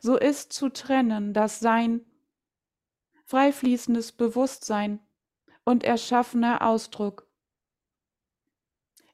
[0.00, 2.00] So ist zu trennen das Sein,
[3.26, 4.98] freifließendes Bewusstsein
[5.64, 7.26] und erschaffener Ausdruck.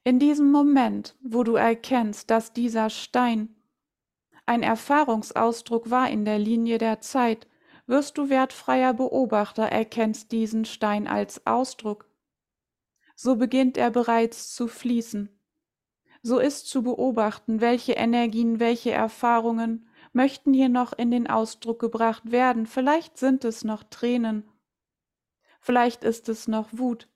[0.03, 3.55] In diesem Moment, wo du erkennst, dass dieser Stein
[4.45, 7.47] ein Erfahrungsausdruck war in der Linie der Zeit,
[7.85, 12.10] wirst du wertfreier Beobachter, erkennst diesen Stein als Ausdruck.
[13.23, 15.29] So beginnt er bereits zu fließen.
[16.23, 22.31] So ist zu beobachten, welche Energien, welche Erfahrungen möchten hier noch in den Ausdruck gebracht
[22.31, 22.65] werden.
[22.65, 24.49] Vielleicht sind es noch Tränen,
[25.59, 27.09] vielleicht ist es noch Wut.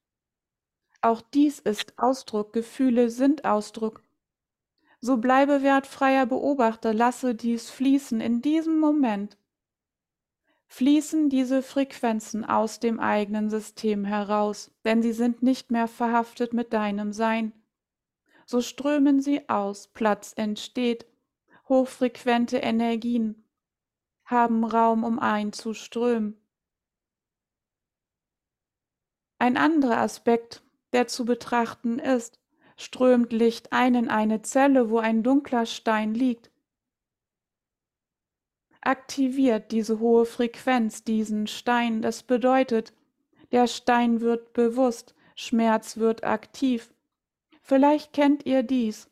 [1.01, 4.03] Auch dies ist Ausdruck, Gefühle sind Ausdruck.
[5.01, 9.39] So bleibe wertfreier Beobachter, lasse dies fließen in diesem Moment.
[10.67, 16.73] Fließen diese Frequenzen aus dem eigenen System heraus, denn sie sind nicht mehr verhaftet mit
[16.73, 17.53] deinem Sein
[18.45, 21.05] so strömen sie aus, Platz entsteht,
[21.67, 23.43] hochfrequente Energien
[24.23, 26.39] haben Raum, um einzuströmen.
[29.37, 30.63] Ein anderer Aspekt,
[30.93, 32.39] der zu betrachten ist,
[32.77, 36.51] strömt Licht ein in eine Zelle, wo ein dunkler Stein liegt.
[38.85, 42.93] Aktiviert diese hohe Frequenz diesen Stein, das bedeutet,
[43.51, 46.89] der Stein wird bewusst, Schmerz wird aktiv,
[47.67, 49.09] Vielleicht kennt ihr dies.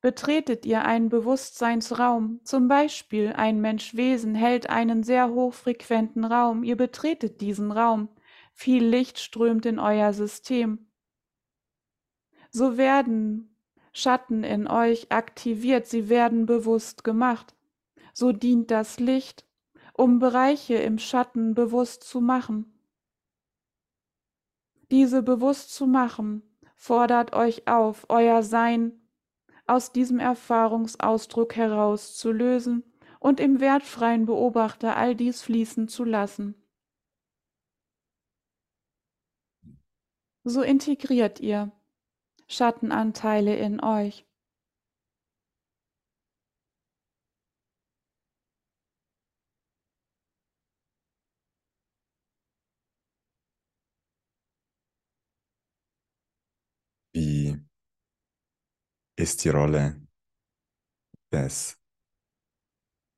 [0.00, 7.40] Betretet ihr einen Bewusstseinsraum, zum Beispiel ein Menschwesen hält einen sehr hochfrequenten Raum, ihr betretet
[7.40, 8.08] diesen Raum,
[8.52, 10.86] viel Licht strömt in euer System.
[12.50, 13.56] So werden
[13.92, 17.56] Schatten in euch aktiviert, sie werden bewusst gemacht.
[18.18, 19.46] So dient das Licht,
[19.92, 22.76] um Bereiche im Schatten bewusst zu machen.
[24.90, 26.42] Diese bewusst zu machen,
[26.74, 29.00] fordert euch auf, euer Sein
[29.68, 32.82] aus diesem Erfahrungsausdruck herauszulösen
[33.20, 36.56] und im wertfreien Beobachter all dies fließen zu lassen.
[40.42, 41.70] So integriert ihr
[42.48, 44.28] Schattenanteile in euch.
[57.18, 57.58] Wie
[59.18, 60.00] ist die Rolle
[61.32, 61.76] des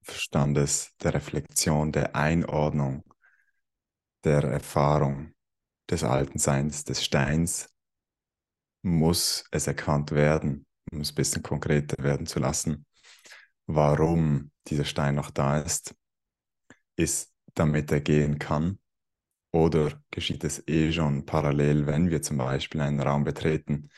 [0.02, 3.04] Verstandes, der Reflexion, der Einordnung,
[4.24, 5.34] der Erfahrung
[5.88, 7.68] des alten Seins, des Steins?
[8.82, 12.86] Muss es erkannt werden, um es ein bisschen konkreter werden zu lassen,
[13.66, 15.94] warum dieser Stein noch da ist,
[16.96, 18.78] ist, damit er gehen kann
[19.52, 23.90] oder geschieht es eh schon parallel, wenn wir zum Beispiel einen Raum betreten,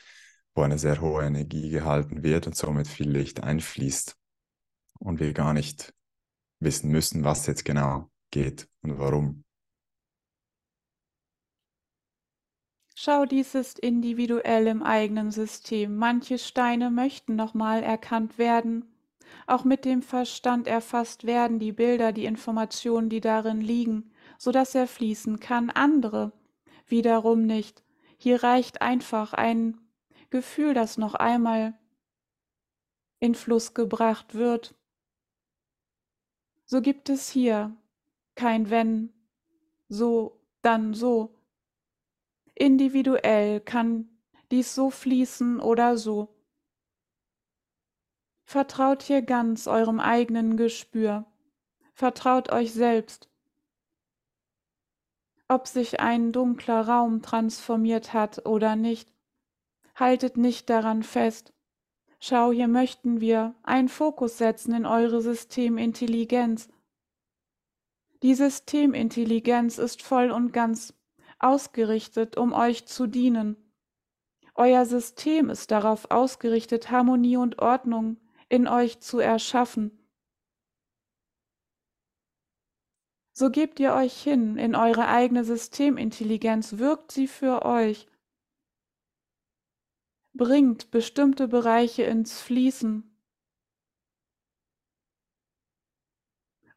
[0.55, 4.17] wo eine sehr hohe Energie gehalten wird und somit viel Licht einfließt
[4.99, 5.95] und wir gar nicht
[6.61, 9.45] wissen müssen, was jetzt genau geht und warum.
[12.95, 15.97] Schau, dies ist individuell im eigenen System.
[15.97, 18.85] Manche Steine möchten nochmal erkannt werden.
[19.47, 24.75] Auch mit dem Verstand erfasst werden die Bilder, die Informationen, die darin liegen so dass
[24.75, 26.33] er fließen kann, andere
[26.89, 27.85] wiederum nicht.
[28.19, 29.79] Hier reicht einfach ein
[30.33, 31.79] Gefühl, das noch einmal
[33.21, 34.75] in Fluss gebracht wird.
[36.65, 37.77] So gibt es hier
[38.35, 39.13] kein wenn,
[39.89, 41.39] so, dann so.
[42.57, 44.09] Individuell kann
[44.51, 46.35] dies so fließen oder so.
[48.45, 51.27] Vertraut hier ganz eurem eigenen Gespür.
[51.95, 53.33] Vertraut euch selbst
[55.53, 59.13] ob sich ein dunkler Raum transformiert hat oder nicht.
[60.03, 61.53] Haltet nicht daran fest.
[62.19, 66.69] Schau, hier möchten wir einen Fokus setzen in eure Systemintelligenz.
[68.25, 70.93] Die Systemintelligenz ist voll und ganz
[71.39, 73.57] ausgerichtet, um euch zu dienen.
[74.57, 78.17] Euer System ist darauf ausgerichtet, Harmonie und Ordnung
[78.49, 80.05] in euch zu erschaffen.
[83.33, 88.09] So gebt ihr euch hin in eure eigene Systemintelligenz, wirkt sie für euch,
[90.35, 93.09] bringt bestimmte Bereiche ins Fließen,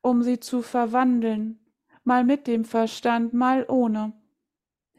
[0.01, 1.59] um sie zu verwandeln,
[2.03, 4.13] mal mit dem Verstand, mal ohne,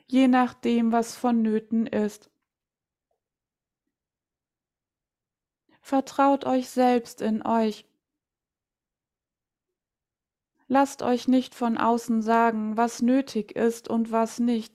[0.06, 2.30] je nachdem, was vonnöten ist.
[5.80, 7.86] Vertraut euch selbst in euch.
[10.66, 14.74] Lasst euch nicht von außen sagen, was nötig ist und was nicht.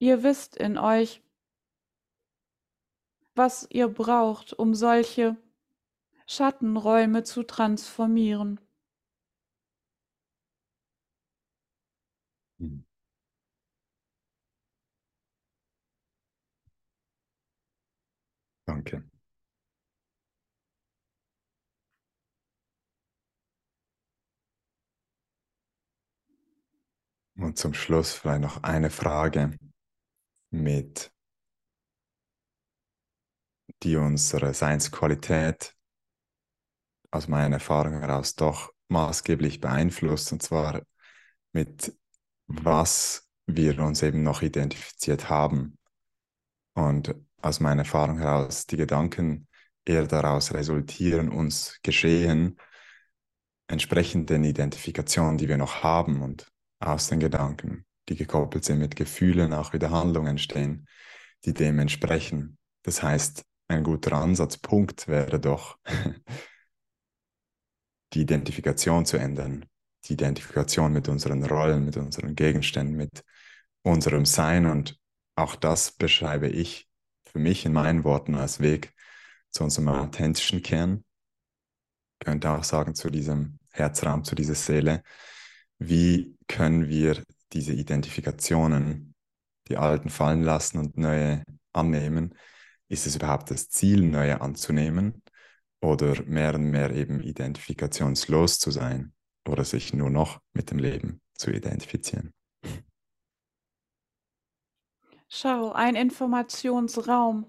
[0.00, 1.22] Ihr wisst in euch,
[3.36, 5.36] was ihr braucht, um solche
[6.26, 8.60] Schattenräume zu transformieren.
[12.60, 12.76] Hm.
[18.66, 19.02] Danke.
[27.38, 29.58] Und zum Schluss vielleicht noch eine Frage
[30.50, 31.12] mit,
[33.82, 35.74] die unsere Seinsqualität
[37.10, 40.82] aus meiner Erfahrung heraus doch maßgeblich beeinflusst, und zwar
[41.52, 41.96] mit
[42.46, 45.78] was wir uns eben noch identifiziert haben.
[46.74, 49.48] Und aus meiner Erfahrung heraus die Gedanken
[49.84, 52.56] eher daraus resultieren, uns geschehen,
[53.68, 56.46] entsprechend den Identifikationen, die wir noch haben und
[56.78, 60.86] aus den Gedanken, die gekoppelt sind mit Gefühlen, auch wieder Handlungen entstehen,
[61.44, 62.58] die dem entsprechen.
[62.82, 65.78] Das heißt, ein guter Ansatzpunkt wäre doch,
[68.12, 69.66] die Identifikation zu ändern,
[70.04, 73.24] die Identifikation mit unseren Rollen, mit unseren Gegenständen, mit
[73.82, 74.66] unserem Sein.
[74.66, 74.98] Und
[75.34, 76.88] auch das beschreibe ich
[77.24, 78.92] für mich in meinen Worten als Weg
[79.50, 81.04] zu unserem authentischen Kern.
[82.20, 85.02] Ich könnte auch sagen, zu diesem Herzraum, zu dieser Seele.
[85.78, 89.14] Wie können wir diese Identifikationen,
[89.68, 91.42] die alten fallen lassen und neue
[91.72, 92.34] annehmen?
[92.88, 95.22] Ist es überhaupt das Ziel, neue anzunehmen
[95.80, 99.12] oder mehr und mehr eben identifikationslos zu sein?
[99.48, 102.32] oder sich nur noch mit dem Leben zu identifizieren.
[105.28, 107.46] Schau, ein Informationsraum,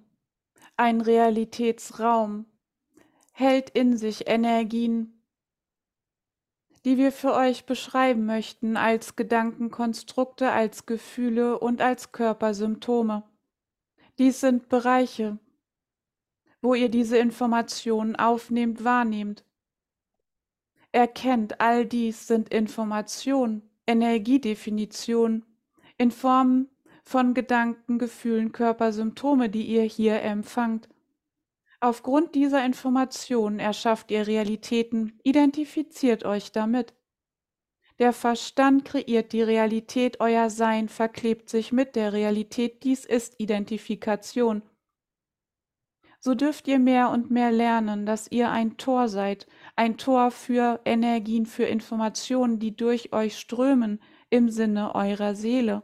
[0.76, 2.46] ein Realitätsraum
[3.34, 5.24] hält in sich Energien,
[6.86, 13.27] die wir für euch beschreiben möchten als Gedankenkonstrukte, als Gefühle und als Körpersymptome.
[14.20, 15.38] Dies sind Bereiche,
[16.62, 19.44] wo ihr diese Informationen aufnehmt, wahrnehmt
[20.92, 25.46] erkennt, all dies sind Informationen, Energiedefinitionen
[25.98, 26.70] in Form
[27.04, 30.90] von Gedanken, Gefühlen, Körpersymptome, die ihr hier empfangt.
[31.80, 36.96] Aufgrund dieser Informationen erschafft ihr Realitäten, identifiziert euch damit.
[38.00, 44.62] Der Verstand kreiert die Realität, euer Sein verklebt sich mit der Realität, dies ist Identifikation
[46.20, 50.82] so dürft ihr mehr und mehr lernen, dass ihr ein Tor seid, ein Tor für
[50.86, 55.84] Energien, für Informationen, die durch euch strömen im Sinne eurer Seele.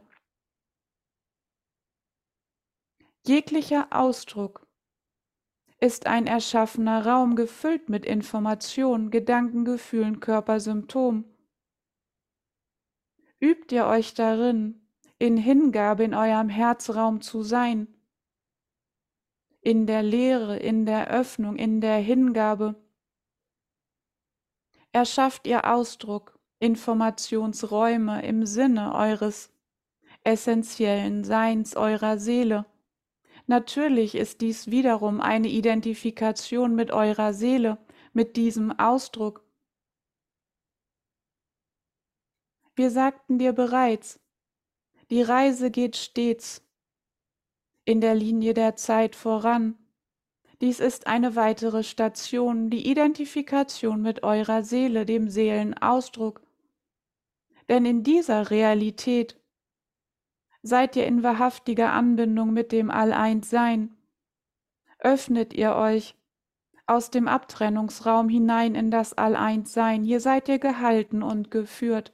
[3.26, 4.66] Jeglicher Ausdruck
[5.80, 11.33] ist ein erschaffener Raum gefüllt mit Informationen, Gedanken, Gefühlen, Körpersymptomen.
[13.44, 14.80] Übt ihr euch darin,
[15.18, 17.88] in Hingabe in eurem Herzraum zu sein,
[19.60, 22.74] in der Lehre, in der Öffnung, in der Hingabe.
[24.92, 29.52] Erschafft ihr Ausdruck, Informationsräume im Sinne eures
[30.22, 32.64] essentiellen Seins, eurer Seele.
[33.46, 37.76] Natürlich ist dies wiederum eine Identifikation mit eurer Seele,
[38.14, 39.43] mit diesem Ausdruck.
[42.76, 44.20] Wir sagten dir bereits,
[45.10, 46.62] die Reise geht stets
[47.84, 49.78] in der Linie der Zeit voran.
[50.60, 56.40] Dies ist eine weitere Station, die Identifikation mit eurer Seele, dem Seelenausdruck.
[57.68, 59.40] Denn in dieser Realität
[60.62, 63.94] seid ihr in wahrhaftiger Anbindung mit dem All-Eins-Sein.
[64.98, 66.16] Öffnet ihr euch
[66.86, 70.02] aus dem Abtrennungsraum hinein in das All-Eins-Sein.
[70.02, 72.12] Hier seid ihr gehalten und geführt.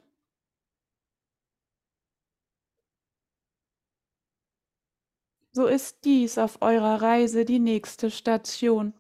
[5.53, 8.95] So ist dies auf eurer Reise die nächste Station.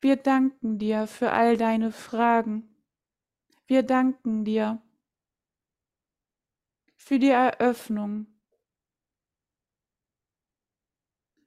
[0.00, 2.68] Wir danken dir für all deine Fragen.
[3.66, 4.80] Wir danken dir
[6.94, 8.26] für die Eröffnung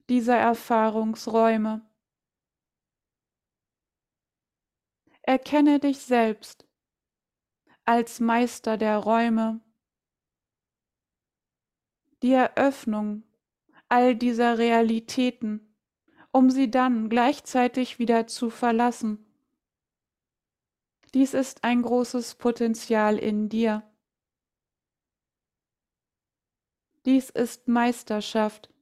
[0.09, 1.89] dieser Erfahrungsräume.
[5.22, 6.67] Erkenne dich selbst
[7.92, 9.60] als Meister der Räume.
[12.24, 13.24] Die Eröffnung
[13.89, 15.76] all dieser Realitäten,
[16.32, 19.26] um sie dann gleichzeitig wieder zu verlassen.
[21.14, 23.84] Dies ist ein großes Potenzial in dir.
[27.06, 28.74] Dies ist Meisterschaft.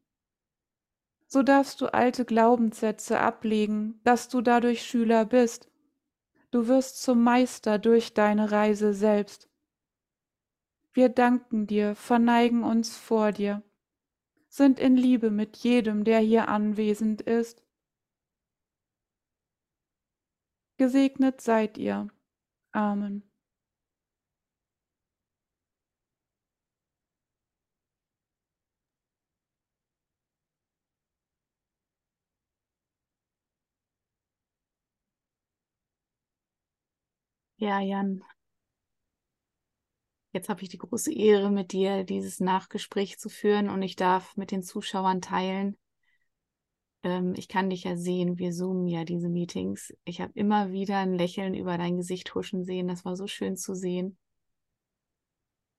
[1.25, 5.68] So darfst du alte Glaubenssätze ablegen, dass du dadurch Schüler bist.
[6.51, 9.49] Du wirst zum Meister durch deine Reise selbst.
[10.93, 13.63] Wir danken dir, verneigen uns vor dir
[14.49, 17.63] sind in Liebe mit jedem, der hier anwesend ist.
[20.77, 22.07] Gesegnet seid ihr.
[22.71, 23.28] Amen.
[37.59, 38.23] Ja, Jan,
[40.31, 44.37] Jetzt habe ich die große Ehre, mit dir dieses Nachgespräch zu führen und ich darf
[44.37, 45.75] mit den Zuschauern teilen.
[47.01, 49.91] Ähm, ich kann dich ja sehen, wir zoomen ja diese Meetings.
[50.05, 52.87] Ich habe immer wieder ein Lächeln über dein Gesicht huschen sehen.
[52.87, 54.17] Das war so schön zu sehen.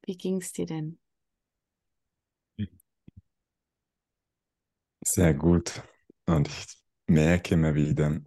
[0.05, 0.99] Wie ging es dir denn?
[5.05, 5.83] Sehr gut.
[6.27, 6.67] Und ich
[7.07, 8.21] merke immer wieder,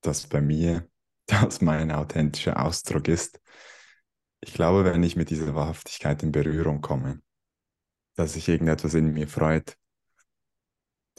[0.00, 0.89] dass bei mir
[1.40, 3.40] das mein authentischer Ausdruck ist.
[4.40, 7.20] Ich glaube, wenn ich mit dieser Wahrhaftigkeit in Berührung komme,
[8.16, 9.76] dass sich irgendetwas in mir freut,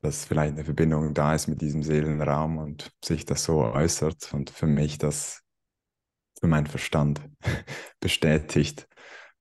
[0.01, 4.49] dass vielleicht eine Verbindung da ist mit diesem Seelenraum und sich das so äußert und
[4.49, 5.43] für mich das
[6.39, 7.21] für meinen Verstand
[7.99, 8.87] bestätigt,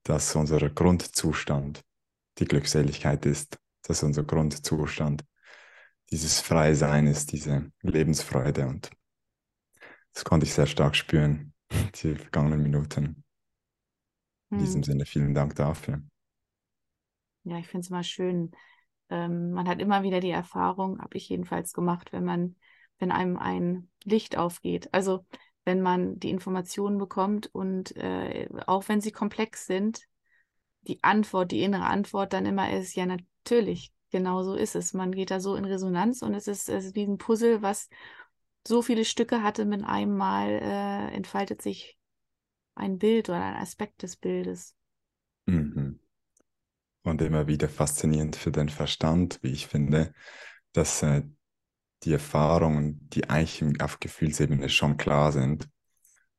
[0.03, 1.83] dass unser Grundzustand
[2.39, 5.25] die Glückseligkeit ist, dass unser Grundzustand
[6.11, 8.91] dieses Freisein ist, diese Lebensfreude und
[10.13, 11.53] das konnte ich sehr stark spüren,
[12.03, 13.25] die vergangenen Minuten.
[14.51, 14.85] In diesem hm.
[14.85, 16.03] Sinne vielen Dank dafür.
[17.45, 18.51] Ja, ich finde es immer schön.
[19.09, 22.57] Ähm, man hat immer wieder die Erfahrung, habe ich jedenfalls gemacht, wenn man,
[22.99, 24.93] wenn einem ein Licht aufgeht.
[24.93, 25.25] Also
[25.65, 30.03] wenn man die Informationen bekommt und äh, auch wenn sie komplex sind,
[30.83, 34.95] die Antwort, die innere Antwort dann immer ist, ja natürlich, genau so ist es.
[34.95, 37.89] Man geht da so in Resonanz und es ist, es ist wie ein Puzzle, was
[38.67, 41.99] so viele Stücke hatte, mit einem Mal äh, entfaltet sich
[42.75, 44.75] ein Bild oder ein Aspekt des Bildes.
[45.47, 46.01] Mhm.
[47.03, 50.13] Und immer wieder faszinierend für den Verstand, wie ich finde,
[50.73, 51.23] dass äh,
[52.03, 55.69] die Erfahrungen, die eigentlich auf Gefühlsebene schon klar sind,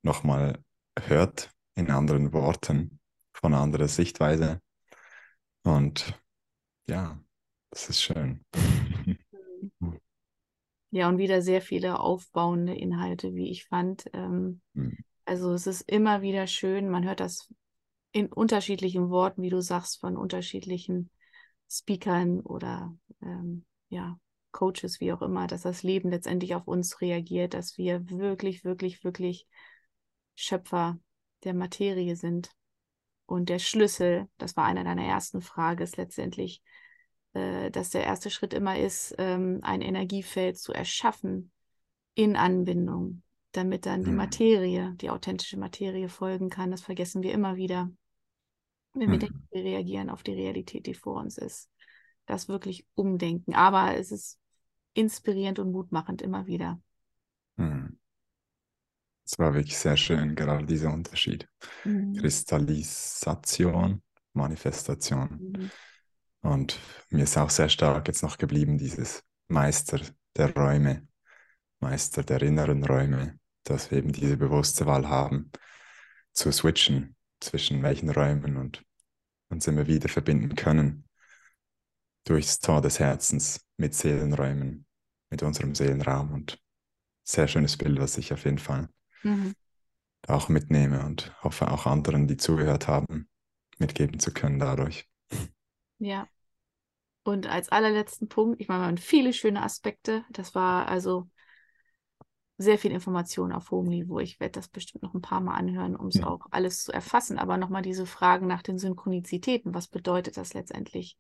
[0.02, 0.64] nochmal
[1.00, 3.00] hört in anderen Worten,
[3.34, 4.62] von anderer Sichtweise.
[5.64, 6.20] Und
[6.88, 7.20] ja,
[7.70, 8.44] das ist schön.
[10.92, 14.06] Ja, und wieder sehr viele aufbauende Inhalte, wie ich fand.
[14.14, 14.98] Ähm, mhm.
[15.26, 17.52] Also es ist immer wieder schön, man hört das
[18.12, 21.10] in unterschiedlichen Worten, wie du sagst, von unterschiedlichen
[21.70, 24.20] Speakern oder ähm, ja,
[24.52, 29.04] Coaches, wie auch immer, dass das Leben letztendlich auf uns reagiert, dass wir wirklich, wirklich,
[29.06, 29.48] wirklich
[30.36, 31.00] Schöpfer
[31.44, 32.52] der Materie sind.
[33.26, 36.62] Und der Schlüssel, das war einer deiner ersten Fragen, ist letztendlich,
[37.34, 41.52] dass der erste Schritt immer ist, ähm, ein Energiefeld zu erschaffen
[42.14, 44.18] in Anbindung damit dann die mhm.
[44.18, 46.72] Materie, die authentische Materie folgen kann.
[46.72, 47.92] Das vergessen wir immer wieder,
[48.94, 49.20] wenn wir mhm.
[49.20, 51.70] denken, wir reagieren auf die Realität, die vor uns ist.
[52.26, 53.54] Das wirklich umdenken.
[53.54, 54.40] Aber es ist
[54.94, 56.80] inspirierend und mutmachend immer wieder.
[57.58, 57.98] Mhm.
[59.26, 61.48] Es war wirklich sehr schön, gerade dieser Unterschied.
[61.84, 62.16] Mhm.
[62.16, 64.02] Kristallisation,
[64.34, 65.54] Manifestation.
[65.56, 65.72] Mhm.
[66.42, 66.80] Und
[67.10, 70.02] mir ist auch sehr stark jetzt noch geblieben, dieses Meister
[70.36, 71.08] der Räume,
[71.80, 75.52] Meister der inneren Räume, dass wir eben diese bewusste Wahl haben,
[76.34, 78.84] zu switchen zwischen welchen Räumen und
[79.50, 81.08] uns immer wieder verbinden können
[82.24, 84.86] durchs Tor des Herzens mit Seelenräumen,
[85.30, 86.60] mit unserem Seelenraum und
[87.24, 88.90] sehr schönes Bild, was ich auf jeden Fall
[89.24, 89.56] mhm.
[90.28, 93.28] auch mitnehme und hoffe auch anderen, die zugehört haben,
[93.80, 95.11] mitgeben zu können dadurch.
[96.02, 96.28] Ja.
[97.24, 100.26] Und als allerletzten Punkt, ich meine, wir haben viele schöne Aspekte.
[100.32, 101.30] Das war also
[102.58, 104.20] sehr viel Information auf hohem Niveau.
[104.20, 106.28] Ich werde das bestimmt noch ein paar Mal anhören, um es ja.
[106.28, 107.38] auch alles zu erfassen.
[107.38, 109.76] Aber nochmal diese Fragen nach den Synchronizitäten.
[109.76, 111.18] Was bedeutet das letztendlich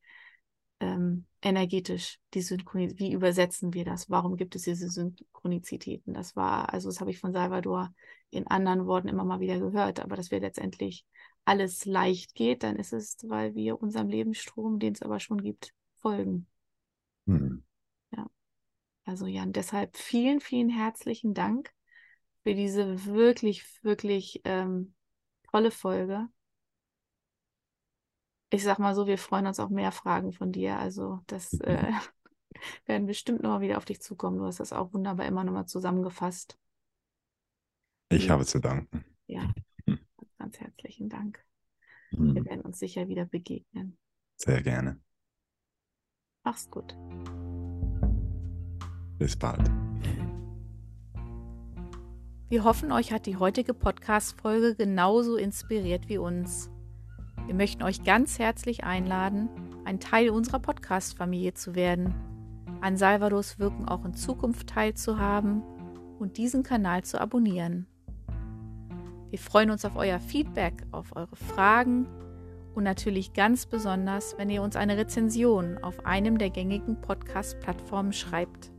[0.79, 2.19] ähm, energetisch?
[2.33, 4.09] Die Wie übersetzen wir das?
[4.09, 6.15] Warum gibt es diese Synchronizitäten?
[6.15, 7.93] Das war, also das habe ich von Salvador
[8.31, 9.99] in anderen Worten immer mal wieder gehört.
[9.99, 11.05] Aber dass wir letztendlich
[11.45, 15.73] alles leicht geht, dann ist es, weil wir unserem Lebensstrom, den es aber schon gibt,
[15.97, 16.47] folgen.
[17.27, 17.63] Hm.
[19.11, 21.73] Also Jan, deshalb vielen, vielen herzlichen Dank
[22.43, 24.93] für diese wirklich, wirklich ähm,
[25.51, 26.27] tolle Folge.
[28.51, 30.77] Ich sag mal so, wir freuen uns auf mehr Fragen von dir.
[30.77, 31.91] Also das äh,
[32.85, 34.37] werden bestimmt nochmal wieder auf dich zukommen.
[34.37, 36.57] Du hast das auch wunderbar immer nochmal zusammengefasst.
[38.09, 39.05] Ich habe zu danken.
[39.27, 39.53] Ja,
[40.51, 41.39] ganz herzlichen Dank.
[42.11, 43.97] Wir werden uns sicher wieder begegnen.
[44.35, 44.99] Sehr gerne.
[46.43, 46.93] Mach's gut.
[49.17, 49.69] Bis bald.
[52.49, 56.69] Wir hoffen, euch hat die heutige Podcast-Folge genauso inspiriert wie uns.
[57.45, 59.47] Wir möchten euch ganz herzlich einladen,
[59.85, 62.13] ein Teil unserer Podcast-Familie zu werden,
[62.81, 65.63] an Salvados Wirken auch in Zukunft teilzuhaben
[66.19, 67.87] und diesen Kanal zu abonnieren.
[69.31, 72.05] Wir freuen uns auf euer Feedback, auf eure Fragen
[72.75, 78.71] und natürlich ganz besonders, wenn ihr uns eine Rezension auf einem der gängigen Podcast-Plattformen schreibt.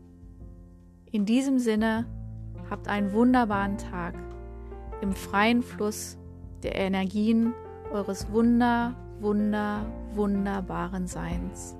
[1.11, 2.07] In diesem Sinne,
[2.69, 4.15] habt einen wunderbaren Tag
[5.01, 6.19] im freien Fluss
[6.63, 7.55] der Energien
[7.91, 11.77] eures wunder, wunder, wunderbaren Seins.